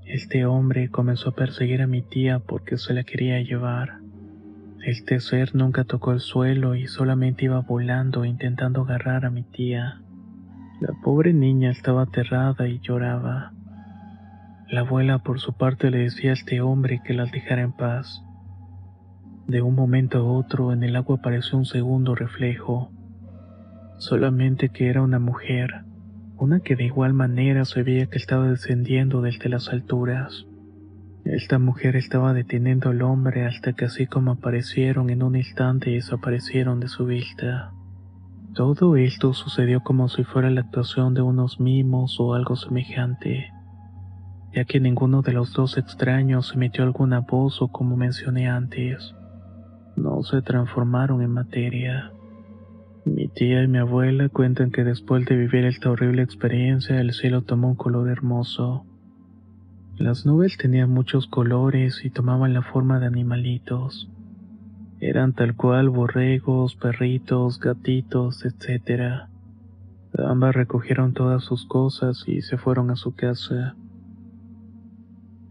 Este 0.07 0.47
hombre 0.47 0.89
comenzó 0.89 1.29
a 1.29 1.35
perseguir 1.35 1.83
a 1.83 1.87
mi 1.87 2.01
tía 2.01 2.39
porque 2.39 2.79
se 2.79 2.95
la 2.95 3.05
quería 3.05 3.43
llevar. 3.43 4.00
Este 4.83 5.21
ser 5.21 5.55
nunca 5.55 5.85
tocó 5.85 6.13
el 6.13 6.21
suelo 6.21 6.75
y 6.75 6.87
solamente 6.87 7.45
iba 7.45 7.61
volando 7.61 8.25
intentando 8.25 8.83
agarrar 8.83 9.27
a 9.27 9.31
mi 9.31 9.43
tía. 9.43 10.01
La 10.81 10.95
pobre 11.03 11.35
niña 11.35 11.71
estaba 11.71 12.03
aterrada 12.03 12.67
y 12.67 12.81
lloraba. 12.81 13.53
La 14.71 14.81
abuela 14.81 15.19
por 15.19 15.39
su 15.39 15.53
parte 15.53 15.91
le 15.91 15.99
decía 15.99 16.31
a 16.31 16.33
este 16.33 16.63
hombre 16.63 17.03
que 17.05 17.13
las 17.13 17.31
dejara 17.31 17.61
en 17.61 17.73
paz. 17.73 18.23
De 19.47 19.61
un 19.61 19.75
momento 19.75 20.19
a 20.19 20.23
otro 20.23 20.73
en 20.73 20.83
el 20.83 20.97
agua 20.97 21.17
apareció 21.17 21.59
un 21.59 21.67
segundo 21.67 22.15
reflejo, 22.15 22.91
solamente 23.99 24.71
que 24.71 24.89
era 24.89 25.03
una 25.03 25.19
mujer, 25.19 25.85
una 26.39 26.61
que 26.61 26.75
de 26.75 26.85
igual 26.85 27.13
manera 27.13 27.67
se 27.67 27.83
veía 27.83 28.07
que 28.07 28.17
estaba 28.17 28.49
descendiendo 28.49 29.21
desde 29.21 29.51
las 29.51 29.69
alturas. 29.69 30.47
Esta 31.25 31.59
mujer 31.59 31.97
estaba 31.97 32.33
deteniendo 32.33 32.91
al 32.91 33.03
hombre 33.03 33.47
hasta 33.47 33.73
que 33.73 33.85
así 33.85 34.07
como 34.07 34.33
aparecieron 34.33 35.11
en 35.11 35.23
un 35.23 35.37
instante 35.37 35.91
desaparecieron 35.91 36.81
de 36.81 36.89
su 36.89 37.07
vista. 37.07 37.73
Todo 38.55 38.97
esto 38.97 39.33
sucedió 39.33 39.83
como 39.83 40.09
si 40.09 40.25
fuera 40.25 40.51
la 40.51 40.63
actuación 40.63 41.15
de 41.15 41.23
unos 41.23 41.61
mimos 41.61 42.19
o 42.19 42.35
algo 42.35 42.57
semejante, 42.57 43.53
ya 44.53 44.65
que 44.65 44.81
ninguno 44.81 45.23
de 45.23 45.33
los 45.33 45.53
dos 45.53 45.79
extraños 45.79 46.53
emitió 46.55 46.85
alguna 46.85 47.21
voz 47.21 47.63
o 47.63 47.69
como 47.69 47.97
mencioné 47.97 48.49
antes 48.49 49.15
no 50.01 50.23
se 50.23 50.43
transformaron 50.43 51.23
en 51.23 51.31
materia. 51.31 52.13
Mi 53.05 53.29
tía 53.29 53.63
y 53.63 53.69
mi 53.69 53.79
abuela 53.79 54.29
cuentan 54.29 54.71
que 54.71 54.85
después 54.85 55.25
de 55.27 55.37
vivir 55.37 55.65
esta 55.65 55.91
horrible 55.91 56.23
experiencia 56.23 57.01
el 57.01 57.13
cielo 57.13 57.43
tomó 57.43 57.69
un 57.69 57.77
color 57.77 58.09
hermoso. 58.09 58.87
Las 60.01 60.25
nubes 60.25 60.57
tenían 60.57 60.89
muchos 60.89 61.27
colores 61.27 62.07
y 62.07 62.09
tomaban 62.09 62.55
la 62.55 62.63
forma 62.63 62.99
de 62.99 63.07
animalitos. 63.07 64.09
Eran 64.99 65.35
tal 65.35 65.55
cual 65.55 65.91
borregos, 65.91 66.75
perritos, 66.75 67.61
gatitos, 67.61 68.43
etc. 68.47 69.29
Ambas 70.17 70.55
recogieron 70.55 71.13
todas 71.13 71.45
sus 71.45 71.67
cosas 71.67 72.25
y 72.27 72.41
se 72.41 72.57
fueron 72.57 72.91
a 72.91 72.97
su 72.97 73.15
casa. 73.15 73.77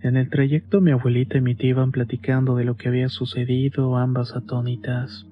En 0.02 0.18
el 0.18 0.32
trayecto 0.32 0.82
mi 0.82 0.90
abuelita 0.90 1.38
y 1.38 1.42
mi 1.42 1.54
tía 1.54 1.70
iban 1.70 1.92
platicando 1.92 2.56
de 2.56 2.66
lo 2.66 2.76
que 2.76 2.88
había 2.88 3.10
sucedido, 3.10 3.98
ambas 3.98 4.36
atónitas. 4.36 5.28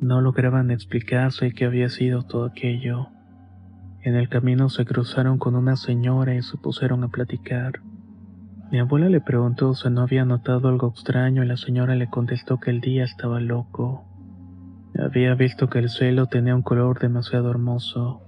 No 0.00 0.22
lograban 0.22 0.70
explicarse 0.70 1.52
qué 1.52 1.66
había 1.66 1.90
sido 1.90 2.22
todo 2.22 2.46
aquello. 2.46 3.08
En 4.00 4.14
el 4.14 4.30
camino 4.30 4.70
se 4.70 4.86
cruzaron 4.86 5.36
con 5.36 5.56
una 5.56 5.76
señora 5.76 6.34
y 6.34 6.40
se 6.40 6.56
pusieron 6.56 7.04
a 7.04 7.08
platicar. 7.08 7.82
Mi 8.70 8.78
abuela 8.78 9.08
le 9.08 9.20
preguntó 9.20 9.74
si 9.74 9.90
no 9.90 10.02
había 10.02 10.24
notado 10.24 10.68
algo 10.68 10.88
extraño 10.88 11.42
y 11.42 11.46
la 11.46 11.56
señora 11.56 11.94
le 11.94 12.08
contestó 12.08 12.58
que 12.58 12.70
el 12.70 12.80
día 12.80 13.04
estaba 13.04 13.40
loco. 13.40 14.04
Había 14.98 15.34
visto 15.34 15.68
que 15.68 15.80
el 15.80 15.88
cielo 15.88 16.26
tenía 16.26 16.54
un 16.54 16.62
color 16.62 16.98
demasiado 16.98 17.50
hermoso 17.50 18.22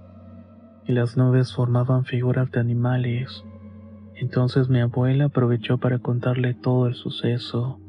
y 0.85 0.93
las 0.93 1.15
nubes 1.17 1.53
formaban 1.53 2.03
figuras 2.03 2.51
de 2.51 2.59
animales 2.59 3.43
entonces 4.15 4.69
mi 4.69 4.79
abuela 4.79 5.25
aprovechó 5.25 5.77
para 5.77 5.99
contarle 5.99 6.53
todo 6.53 6.87
el 6.87 6.95
suceso. 6.95 7.79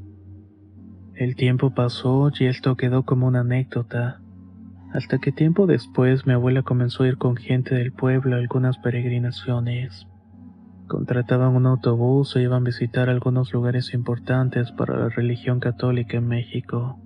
El 1.14 1.37
tiempo 1.37 1.71
pasó 1.71 2.31
y 2.38 2.47
esto 2.47 2.77
quedó 2.77 3.05
como 3.05 3.27
una 3.27 3.40
anécdota, 3.40 4.21
hasta 4.93 5.19
que 5.19 5.33
tiempo 5.33 5.67
después 5.67 6.27
mi 6.27 6.33
abuela 6.33 6.62
comenzó 6.62 7.05
a 7.05 7.09
ir 7.09 7.19
con 7.19 7.37
gente 7.37 7.75
del 7.75 7.93
pueblo 7.93 8.35
a 8.35 8.38
algunas 8.38 8.79
peregrinaciones. 8.79 10.07
Contrataban 10.95 11.57
un 11.57 11.67
autobús 11.67 12.37
e 12.37 12.43
iban 12.43 12.63
a 12.63 12.67
visitar 12.67 13.11
algunos 13.11 13.53
lugares 13.53 13.93
importantes 13.95 14.71
para 14.71 14.97
la 14.97 15.09
religión 15.09 15.59
católica 15.59 16.19
en 16.19 16.29
México. 16.29 17.01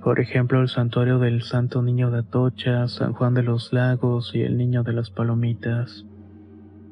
Por 0.00 0.20
ejemplo, 0.20 0.60
el 0.60 0.68
santuario 0.68 1.18
del 1.18 1.42
Santo 1.42 1.82
Niño 1.82 2.12
de 2.12 2.20
Atocha, 2.20 2.86
San 2.86 3.12
Juan 3.12 3.34
de 3.34 3.42
los 3.42 3.72
Lagos 3.72 4.30
y 4.32 4.42
el 4.42 4.56
Niño 4.56 4.84
de 4.84 4.92
las 4.92 5.10
Palomitas. 5.10 6.06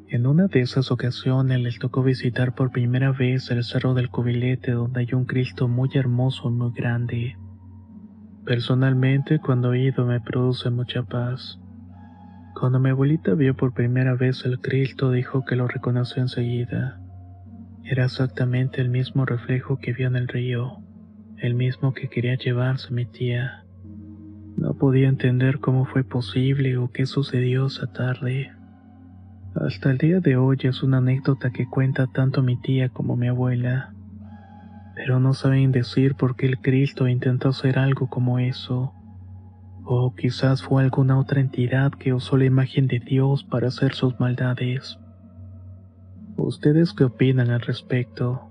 En 0.09 0.27
una 0.27 0.49
de 0.49 0.59
esas 0.59 0.91
ocasiones 0.91 1.61
les 1.61 1.79
tocó 1.79 2.03
visitar 2.03 2.53
por 2.53 2.73
primera 2.73 3.13
vez 3.13 3.49
el 3.53 3.63
Cerro 3.63 3.95
del 3.95 4.11
Cubilete 4.11 4.73
donde 4.73 4.99
hay 5.03 5.15
un 5.15 5.25
Cristo 5.25 5.69
muy 5.69 5.91
hermoso 5.95 6.51
y 6.51 6.53
muy 6.53 6.73
grande. 6.73 7.37
Personalmente 8.45 9.39
cuando 9.39 9.73
he 9.73 9.83
ido 9.85 10.05
me 10.05 10.21
produce 10.21 10.69
mucha 10.69 11.05
paz. 11.05 11.61
Cuando 12.59 12.81
mi 12.81 12.91
abuelita 12.91 13.35
vio 13.35 13.55
por 13.55 13.73
primera 13.73 14.15
vez 14.15 14.45
el 14.45 14.59
Cristo 14.59 15.13
dijo 15.13 15.45
que 15.45 15.55
lo 15.55 15.69
reconoció 15.69 16.23
enseguida. 16.23 17.01
Era 17.85 18.07
exactamente 18.07 18.81
el 18.81 18.89
mismo 18.89 19.25
reflejo 19.25 19.79
que 19.79 19.93
vio 19.93 20.09
en 20.09 20.17
el 20.17 20.27
río, 20.27 20.79
el 21.37 21.55
mismo 21.55 21.95
que 21.95 22.09
quería 22.09 22.35
llevarse 22.35 22.93
mi 22.93 23.07
tía. 23.07 23.65
No 24.57 24.75
podía 24.75 25.09
entender 25.09 25.61
cómo 25.61 25.85
fue 25.85 26.03
posible 26.03 26.77
o 26.79 26.91
qué 26.91 27.07
sucedió 27.07 27.67
esa 27.67 27.93
tarde. 27.93 28.51
Hasta 29.55 29.93
el 29.93 29.99
día 29.99 30.19
de 30.19 30.37
hoy 30.37 30.59
es 30.63 30.83
una 30.83 30.99
anécdota 30.99 31.51
que 31.51 31.69
cuenta 31.69 32.09
tanto 32.09 32.43
mi 32.43 32.61
tía 32.61 32.89
como 32.89 33.17
mi 33.17 33.29
abuela, 33.29 33.95
pero 34.97 35.21
no 35.21 35.33
saben 35.33 35.71
decir 35.71 36.17
por 36.17 36.35
qué 36.35 36.47
el 36.47 36.59
Cristo 36.59 37.07
intentó 37.07 37.51
hacer 37.51 37.79
algo 37.79 38.09
como 38.09 38.41
eso. 38.41 38.98
O 39.91 40.15
quizás 40.15 40.61
fue 40.63 40.83
alguna 40.83 41.19
otra 41.19 41.41
entidad 41.41 41.93
que 41.93 42.13
usó 42.13 42.37
la 42.37 42.45
imagen 42.45 42.89
de 42.89 42.99
Dios 42.99 43.43
para 43.43 43.69
hacer 43.69 43.95
sus 43.95 44.21
maldades. 44.21 44.99
¿Ustedes 46.37 46.93
qué 46.93 47.05
opinan 47.05 47.49
al 47.49 47.63
respecto? 47.63 48.51